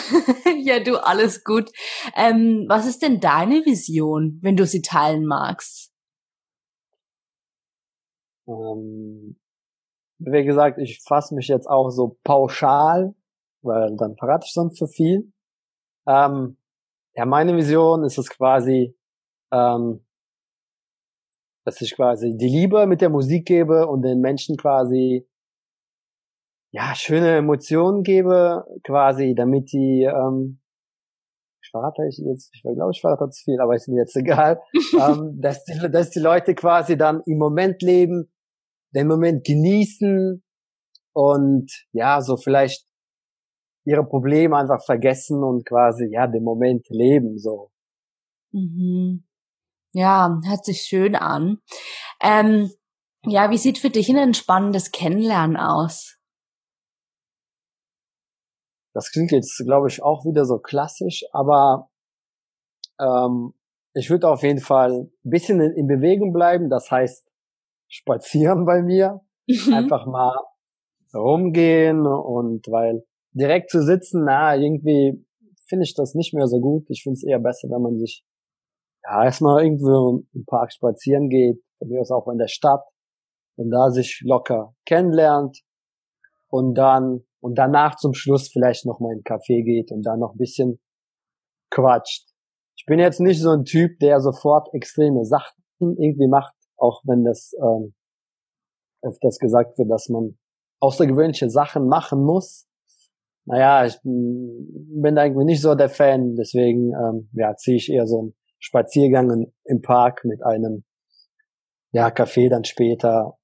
ja, 0.60 0.80
du, 0.80 1.04
alles 1.04 1.43
gut. 1.43 1.72
Ähm, 2.15 2.65
was 2.67 2.88
ist 2.88 3.02
denn 3.02 3.19
deine 3.19 3.65
Vision, 3.65 4.39
wenn 4.41 4.56
du 4.56 4.65
sie 4.65 4.82
teilen 4.82 5.26
magst? 5.26 5.93
Ähm, 8.48 9.38
wie 10.19 10.43
gesagt, 10.43 10.80
ich 10.80 11.02
fasse 11.02 11.36
mich 11.36 11.48
jetzt 11.48 11.67
auch 11.67 11.89
so 11.89 12.17
pauschal, 12.24 13.15
weil 13.62 13.95
dann 13.95 14.15
verrate 14.17 14.45
ich 14.45 14.54
sonst 14.54 14.76
zu 14.76 14.88
viel. 14.88 15.32
Ähm, 16.08 16.58
ja, 17.15 17.26
meine 17.26 17.56
Vision 17.56 18.04
ist 18.04 18.17
es 18.17 18.30
quasi, 18.30 18.95
ähm, 19.52 20.06
dass 21.65 21.82
ich 21.82 21.95
quasi 21.95 22.36
die 22.38 22.48
Liebe 22.48 22.88
mit 22.88 23.02
der 23.02 23.10
Musik 23.10 23.45
gebe 23.45 23.88
und 23.88 24.02
den 24.02 24.19
Menschen 24.19 24.58
quasi 24.58 25.28
ja 26.71 26.93
schöne 26.95 27.38
Emotionen 27.38 28.03
gebe, 28.03 28.65
quasi, 28.84 29.34
damit 29.36 29.71
die 29.71 30.03
ähm, 30.03 30.60
ich 31.69 31.71
verrate 31.71 32.01
ich 32.08 32.17
jetzt, 32.17 32.49
ich 32.53 32.63
glaube, 32.63 32.91
ich 32.93 33.01
verrate 33.01 33.29
zu 33.29 33.43
viel, 33.43 33.62
aber 33.62 33.75
ist 33.75 33.88
mir 33.88 33.99
jetzt 33.99 34.15
egal, 34.15 34.60
ähm, 34.99 35.39
dass, 35.39 35.63
die, 35.65 35.91
dass 35.91 36.10
die 36.10 36.19
Leute 36.19 36.55
quasi 36.55 36.97
dann 36.97 37.21
im 37.25 37.38
Moment 37.38 37.82
leben, 37.82 38.32
den 38.95 39.08
Moment 39.08 39.45
genießen 39.45 40.43
und 41.13 41.71
ja, 41.91 42.21
so 42.21 42.38
vielleicht 42.38 42.86
ihre 43.86 44.03
Probleme 44.03 44.58
einfach 44.58 44.84
vergessen 44.84 45.43
und 45.43 45.65
quasi 45.65 46.10
ja 46.12 46.27
den 46.27 46.43
Moment 46.43 46.88
leben 46.89 47.38
so. 47.38 47.71
Mhm. 48.51 49.25
Ja, 49.91 50.39
hört 50.45 50.65
sich 50.65 50.82
schön 50.82 51.15
an. 51.15 51.60
Ähm, 52.21 52.71
ja, 53.25 53.51
wie 53.51 53.58
sieht 53.58 53.77
für 53.77 53.89
dich 53.89 54.10
ein 54.10 54.17
entspannendes 54.17 54.91
Kennenlernen 54.91 55.58
aus? 55.58 56.18
Das 58.99 59.12
klingt 59.12 59.31
jetzt, 59.31 59.63
glaube 59.65 59.88
ich, 59.88 60.03
auch 60.03 60.25
wieder 60.25 60.43
so 60.43 60.59
klassisch, 60.59 61.23
aber 61.31 61.89
ähm, 62.99 63.53
ich 63.93 64.09
würde 64.09 64.27
auf 64.27 64.43
jeden 64.43 64.59
Fall 64.59 64.91
ein 65.03 65.29
bisschen 65.29 65.62
in, 65.62 65.71
in 65.71 65.88
Bewegung 65.88 66.33
bleiben. 66.33 66.69
Das 66.69 66.91
heißt, 66.91 67.25
spazieren 67.88 68.65
bei 68.65 68.81
mir. 68.81 69.21
Mhm. 69.47 69.73
Einfach 69.73 70.05
mal 70.05 70.35
rumgehen 71.13 72.05
und 72.05 72.67
weil 72.67 73.05
direkt 73.31 73.69
zu 73.69 73.81
sitzen, 73.81 74.25
na, 74.25 74.57
irgendwie 74.57 75.25
finde 75.69 75.85
ich 75.85 75.95
das 75.95 76.13
nicht 76.13 76.33
mehr 76.33 76.47
so 76.47 76.59
gut. 76.59 76.83
Ich 76.89 77.03
finde 77.03 77.13
es 77.13 77.23
eher 77.23 77.39
besser, 77.39 77.69
wenn 77.69 77.81
man 77.81 77.97
sich 77.97 78.25
ja 79.05 79.23
erstmal 79.23 79.63
irgendwo 79.63 80.25
im 80.33 80.43
Park 80.45 80.73
spazieren 80.73 81.29
geht, 81.29 81.63
von 81.77 81.88
mir 81.88 82.01
aus 82.01 82.12
auch 82.12 82.27
in 82.27 82.38
der 82.38 82.49
Stadt 82.49 82.83
und 83.55 83.71
da 83.71 83.91
sich 83.91 84.21
locker 84.25 84.75
kennenlernt 84.85 85.62
und 86.49 86.75
dann 86.75 87.23
und 87.41 87.56
danach 87.58 87.95
zum 87.95 88.13
Schluss 88.13 88.49
vielleicht 88.49 88.86
noch 88.86 88.99
mal 88.99 89.12
in 89.12 89.23
einen 89.23 89.23
Café 89.23 89.63
geht 89.63 89.91
und 89.91 90.04
dann 90.04 90.19
noch 90.19 90.34
ein 90.34 90.38
bisschen 90.38 90.80
quatscht. 91.69 92.30
Ich 92.78 92.86
bin 92.86 92.99
jetzt 92.99 93.19
nicht 93.19 93.41
so 93.41 93.52
ein 93.52 93.65
Typ, 93.65 93.99
der 93.99 94.19
sofort 94.19 94.73
extreme 94.73 95.25
Sachen 95.25 95.63
irgendwie 95.80 96.28
macht, 96.28 96.54
auch 96.78 97.02
wenn 97.06 97.23
das 97.23 97.54
ähm, 97.62 97.93
öfters 99.02 99.39
gesagt 99.39 99.78
wird, 99.78 99.89
dass 99.89 100.10
man 100.10 100.38
außergewöhnliche 100.80 101.49
Sachen 101.49 101.88
machen 101.88 102.23
muss. 102.23 102.67
Naja, 103.45 103.86
ich 103.86 103.99
bin 104.04 105.15
da 105.15 105.25
irgendwie 105.25 105.45
nicht 105.45 105.62
so 105.62 105.75
der 105.75 105.89
Fan, 105.89 106.36
deswegen 106.36 106.93
ähm, 106.93 107.30
ja, 107.34 107.56
ziehe 107.56 107.78
ich 107.78 107.91
eher 107.91 108.06
so 108.06 108.19
einen 108.19 108.36
Spaziergang 108.60 109.52
im 109.63 109.82
Park 109.82 110.23
mit 110.25 110.43
einem 110.43 110.84
ja, 111.91 112.10
Café 112.10 112.49
dann 112.49 112.63
später 112.63 113.38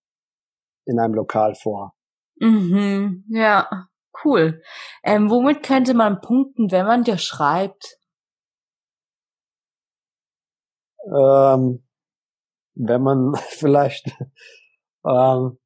in 0.86 0.99
einem 0.99 1.15
Lokal 1.15 1.55
vor. 1.55 1.94
Mhm, 2.39 3.26
ja, 3.30 3.88
cool. 4.24 4.62
Ähm, 5.04 5.30
womit 5.30 5.63
könnte 5.63 5.93
man 5.93 6.21
punkten, 6.21 6.71
wenn 6.71 6.86
man 6.86 7.04
dir 7.04 7.17
schreibt? 7.17 7.98
Ähm, 11.08 11.84
wenn 12.76 13.02
man 13.02 13.36
vielleicht 13.50 14.08
ähm, 15.06 15.58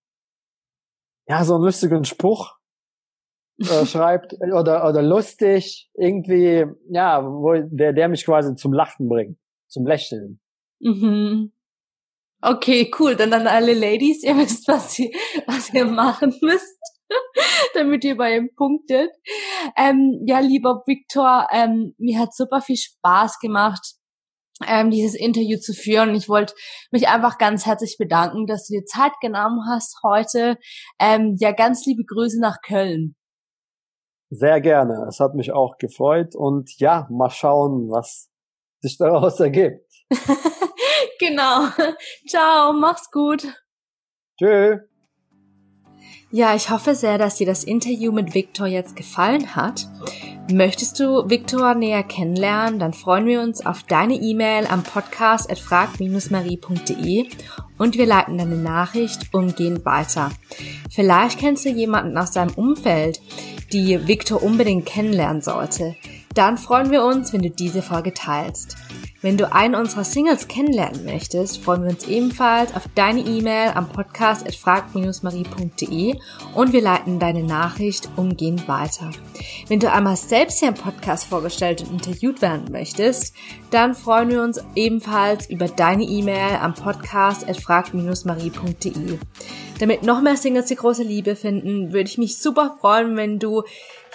ja 1.28 1.44
so 1.44 1.56
einen 1.56 1.64
lustigen 1.64 2.06
Spruch 2.06 2.58
äh, 3.60 3.86
schreibt 3.86 4.34
oder 4.54 4.88
oder 4.88 5.02
lustig 5.02 5.90
irgendwie 5.96 6.66
ja 6.90 7.24
wo 7.24 7.54
der 7.54 7.94
der 7.94 8.10
mich 8.10 8.26
quasi 8.26 8.56
zum 8.56 8.74
Lachen 8.74 9.08
bringt 9.08 9.38
zum 9.68 9.86
Lächeln 9.86 10.40
mhm. 10.80 11.52
Okay 12.42 12.92
cool 13.00 13.16
dann 13.16 13.34
an 13.34 13.48
alle 13.48 13.74
Ladies 13.74 14.24
ihr 14.24 14.38
wisst 14.38 14.68
was 14.68 14.98
ihr 15.00 15.12
was 15.48 15.74
ihr 15.74 15.86
machen 15.86 16.36
müsst 16.42 16.78
damit 17.74 18.04
ihr 18.04 18.18
bei 18.18 18.38
ihm 18.38 18.50
punktet 18.56 19.12
ähm, 19.76 20.24
ja 20.26 20.40
lieber 20.40 20.84
Viktor 20.86 21.48
ähm, 21.52 21.96
mir 21.98 22.20
hat 22.20 22.36
super 22.36 22.62
viel 22.62 22.78
Spaß 22.78 23.40
gemacht 23.40 23.96
ähm, 24.68 24.92
dieses 24.92 25.16
Interview 25.16 25.58
zu 25.58 25.74
führen. 25.74 26.14
Ich 26.16 26.28
wollte 26.28 26.54
mich 26.92 27.08
einfach 27.08 27.38
ganz 27.38 27.66
herzlich 27.66 27.96
bedanken, 27.98 28.46
dass 28.46 28.68
du 28.68 28.74
dir 28.74 28.86
Zeit 28.86 29.14
genommen 29.22 29.62
hast 29.70 30.00
heute. 30.04 30.58
Ähm, 31.00 31.36
ja, 31.40 31.52
ganz 31.52 31.86
liebe 31.86 32.04
Grüße 32.04 32.40
nach 32.40 32.58
Köln. 32.66 33.16
Sehr 34.32 34.62
gerne. 34.62 35.06
Es 35.08 35.20
hat 35.20 35.34
mich 35.34 35.52
auch 35.52 35.78
gefreut 35.78 36.36
und 36.36 36.78
ja, 36.78 37.08
mal 37.10 37.30
schauen, 37.30 37.90
was 37.90 38.30
sich 38.82 38.98
daraus 38.98 39.40
ergibt. 39.40 39.86
genau. 41.20 41.68
Ciao, 42.28 42.74
mach's 42.74 43.12
gut. 43.12 43.44
Tschüss. 44.38 44.80
Ja, 46.32 46.56
ich 46.56 46.70
hoffe 46.70 46.94
sehr, 46.94 47.18
dass 47.18 47.36
dir 47.36 47.48
das 47.48 47.64
Interview 47.64 48.12
mit 48.12 48.36
Victor 48.36 48.68
jetzt 48.68 48.96
gefallen 48.96 49.56
hat. 49.56 49.88
Möchtest 50.52 51.00
du 51.00 51.30
Victor 51.30 51.74
näher 51.74 52.04
kennenlernen, 52.04 52.80
dann 52.80 52.94
freuen 52.94 53.26
wir 53.26 53.42
uns 53.42 53.66
auf 53.66 53.84
deine 53.84 54.16
E-Mail 54.16 54.68
am 54.68 54.84
Podcast 54.84 55.50
at 55.52 55.60
frag-marie.de 55.60 57.30
und 57.78 57.98
wir 57.98 58.06
leiten 58.06 58.38
deine 58.38 58.58
Nachricht 58.58 59.34
umgehend 59.34 59.86
weiter. 59.86 60.30
Vielleicht 60.92 61.40
kennst 61.40 61.66
du 61.66 61.70
jemanden 61.70 62.18
aus 62.18 62.32
deinem 62.32 62.54
Umfeld, 62.54 63.22
die 63.74 64.08
Victor 64.08 64.42
unbedingt 64.42 64.86
kennenlernen 64.86 65.42
sollte. 65.42 65.96
Dann 66.36 66.58
freuen 66.58 66.92
wir 66.92 67.04
uns, 67.04 67.34
wenn 67.34 67.42
du 67.42 67.50
diese 67.50 67.82
Folge 67.82 68.14
teilst. 68.14 68.78
Wenn 69.22 69.36
du 69.36 69.52
einen 69.52 69.76
unserer 69.76 70.06
Singles 70.06 70.48
kennenlernen 70.48 71.04
möchtest, 71.04 71.62
freuen 71.62 71.84
wir 71.84 71.90
uns 71.90 72.08
ebenfalls 72.08 72.74
auf 72.74 72.84
deine 72.96 73.20
E-Mail 73.20 73.72
am 73.76 73.90
Podcast 73.90 74.48
at 74.48 74.56
frag-marie.de 74.56 76.16
und 76.56 76.72
wir 76.72 76.82
leiten 76.82 77.20
deine 77.20 77.44
Nachricht 77.44 78.08
umgehend 78.16 78.70
weiter. 78.70 79.12
Wenn 79.68 79.82
du 79.82 79.92
einmal 79.92 80.16
selbst 80.16 80.60
hier 80.60 80.70
im 80.70 80.76
Podcast 80.76 81.26
vorgestellt 81.26 81.82
und 81.82 81.92
interviewt 81.92 82.42
werden 82.42 82.72
möchtest, 82.72 83.36
dann 83.72 83.94
freuen 83.94 84.30
wir 84.30 84.42
uns 84.42 84.64
ebenfalls 84.76 85.50
über 85.50 85.68
deine 85.68 86.04
E-Mail 86.04 86.56
am 86.62 86.74
Podcast 86.74 87.48
at 87.50 87.58
frag-marie.de. 87.58 89.18
Damit 89.80 90.04
noch 90.04 90.22
mehr 90.22 90.38
Singles 90.38 90.68
die 90.68 90.76
große 90.76 91.04
Liebe 91.04 91.36
finden, 91.36 91.92
würde 91.92 92.10
ich 92.10 92.18
mich 92.18 92.38
super 92.38 92.78
freuen, 92.80 93.18
wenn 93.18 93.40
du 93.40 93.64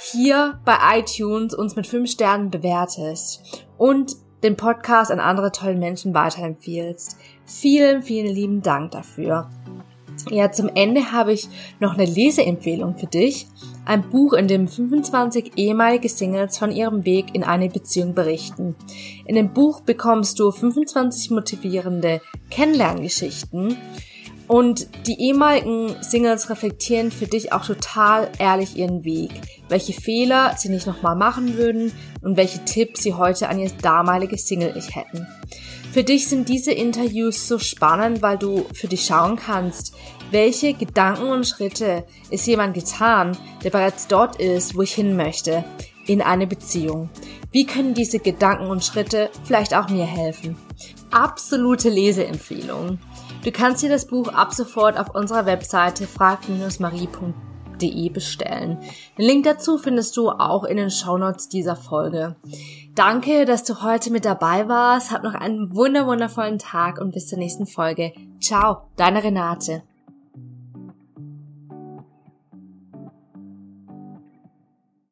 hier 0.00 0.58
bei 0.64 0.76
iTunes 0.98 1.54
uns 1.54 1.76
mit 1.76 1.86
5 1.86 2.10
Sternen 2.10 2.50
bewertest 2.50 3.64
und 3.78 4.16
den 4.42 4.56
Podcast 4.56 5.10
an 5.10 5.20
andere 5.20 5.52
tolle 5.52 5.76
Menschen 5.76 6.14
weiterempfiehlst. 6.14 7.16
Vielen, 7.46 8.02
vielen 8.02 8.32
lieben 8.34 8.62
Dank 8.62 8.90
dafür. 8.90 9.50
Ja, 10.30 10.50
zum 10.52 10.70
Ende 10.74 11.12
habe 11.12 11.32
ich 11.32 11.48
noch 11.80 11.94
eine 11.94 12.04
Leseempfehlung 12.04 12.96
für 12.96 13.06
dich. 13.06 13.46
Ein 13.84 14.08
Buch, 14.08 14.32
in 14.32 14.48
dem 14.48 14.68
25 14.68 15.52
ehemalige 15.56 16.08
Singles 16.08 16.56
von 16.56 16.70
ihrem 16.70 17.04
Weg 17.04 17.34
in 17.34 17.44
eine 17.44 17.68
Beziehung 17.68 18.14
berichten. 18.14 18.74
In 19.26 19.34
dem 19.34 19.52
Buch 19.52 19.80
bekommst 19.80 20.38
du 20.38 20.50
25 20.50 21.30
motivierende 21.30 22.22
Kennenlerngeschichten 22.50 23.76
und 24.48 24.88
die 25.06 25.20
ehemaligen 25.20 25.96
Singles 26.02 26.50
reflektieren 26.50 27.10
für 27.10 27.26
dich 27.26 27.52
auch 27.52 27.64
total 27.64 28.30
ehrlich 28.38 28.76
ihren 28.76 29.04
Weg, 29.04 29.30
welche 29.68 29.92
Fehler 29.92 30.54
sie 30.56 30.68
nicht 30.68 30.86
nochmal 30.86 31.16
machen 31.16 31.56
würden 31.56 31.92
und 32.22 32.36
welche 32.36 32.64
Tipps 32.64 33.02
sie 33.02 33.14
heute 33.14 33.48
an 33.48 33.58
ihr 33.58 33.70
damaliges 33.82 34.46
Single-Ich 34.46 34.94
hätten. 34.94 35.26
Für 35.92 36.02
dich 36.02 36.26
sind 36.26 36.48
diese 36.48 36.72
Interviews 36.72 37.46
so 37.46 37.58
spannend, 37.58 38.20
weil 38.20 38.36
du 38.36 38.66
für 38.74 38.88
dich 38.88 39.04
schauen 39.04 39.36
kannst, 39.36 39.94
welche 40.30 40.74
Gedanken 40.74 41.28
und 41.28 41.46
Schritte 41.46 42.04
ist 42.30 42.46
jemand 42.46 42.74
getan, 42.74 43.38
der 43.62 43.70
bereits 43.70 44.08
dort 44.08 44.40
ist, 44.40 44.74
wo 44.74 44.82
ich 44.82 44.92
hin 44.92 45.14
möchte, 45.14 45.64
in 46.06 46.20
eine 46.20 46.46
Beziehung. 46.46 47.10
Wie 47.52 47.64
können 47.64 47.94
diese 47.94 48.18
Gedanken 48.18 48.66
und 48.66 48.84
Schritte 48.84 49.30
vielleicht 49.44 49.74
auch 49.74 49.88
mir 49.88 50.04
helfen? 50.04 50.56
Absolute 51.12 51.88
Leseempfehlung. 51.88 52.98
Du 53.44 53.52
kannst 53.52 53.82
dir 53.82 53.90
das 53.90 54.06
Buch 54.06 54.28
ab 54.28 54.54
sofort 54.54 54.98
auf 54.98 55.14
unserer 55.14 55.44
Webseite 55.44 56.06
frag-marie.de 56.06 58.08
bestellen. 58.08 58.78
Den 59.18 59.26
Link 59.26 59.44
dazu 59.44 59.76
findest 59.76 60.16
du 60.16 60.30
auch 60.30 60.64
in 60.64 60.78
den 60.78 60.90
Shownotes 60.90 61.50
dieser 61.50 61.76
Folge. 61.76 62.36
Danke, 62.94 63.44
dass 63.44 63.64
du 63.64 63.82
heute 63.82 64.10
mit 64.10 64.24
dabei 64.24 64.66
warst. 64.68 65.10
Hab 65.10 65.24
noch 65.24 65.34
einen 65.34 65.76
wunderwundervollen 65.76 66.58
Tag 66.58 66.98
und 66.98 67.12
bis 67.12 67.28
zur 67.28 67.38
nächsten 67.38 67.66
Folge. 67.66 68.14
Ciao, 68.40 68.88
deine 68.96 69.22
Renate. 69.22 69.82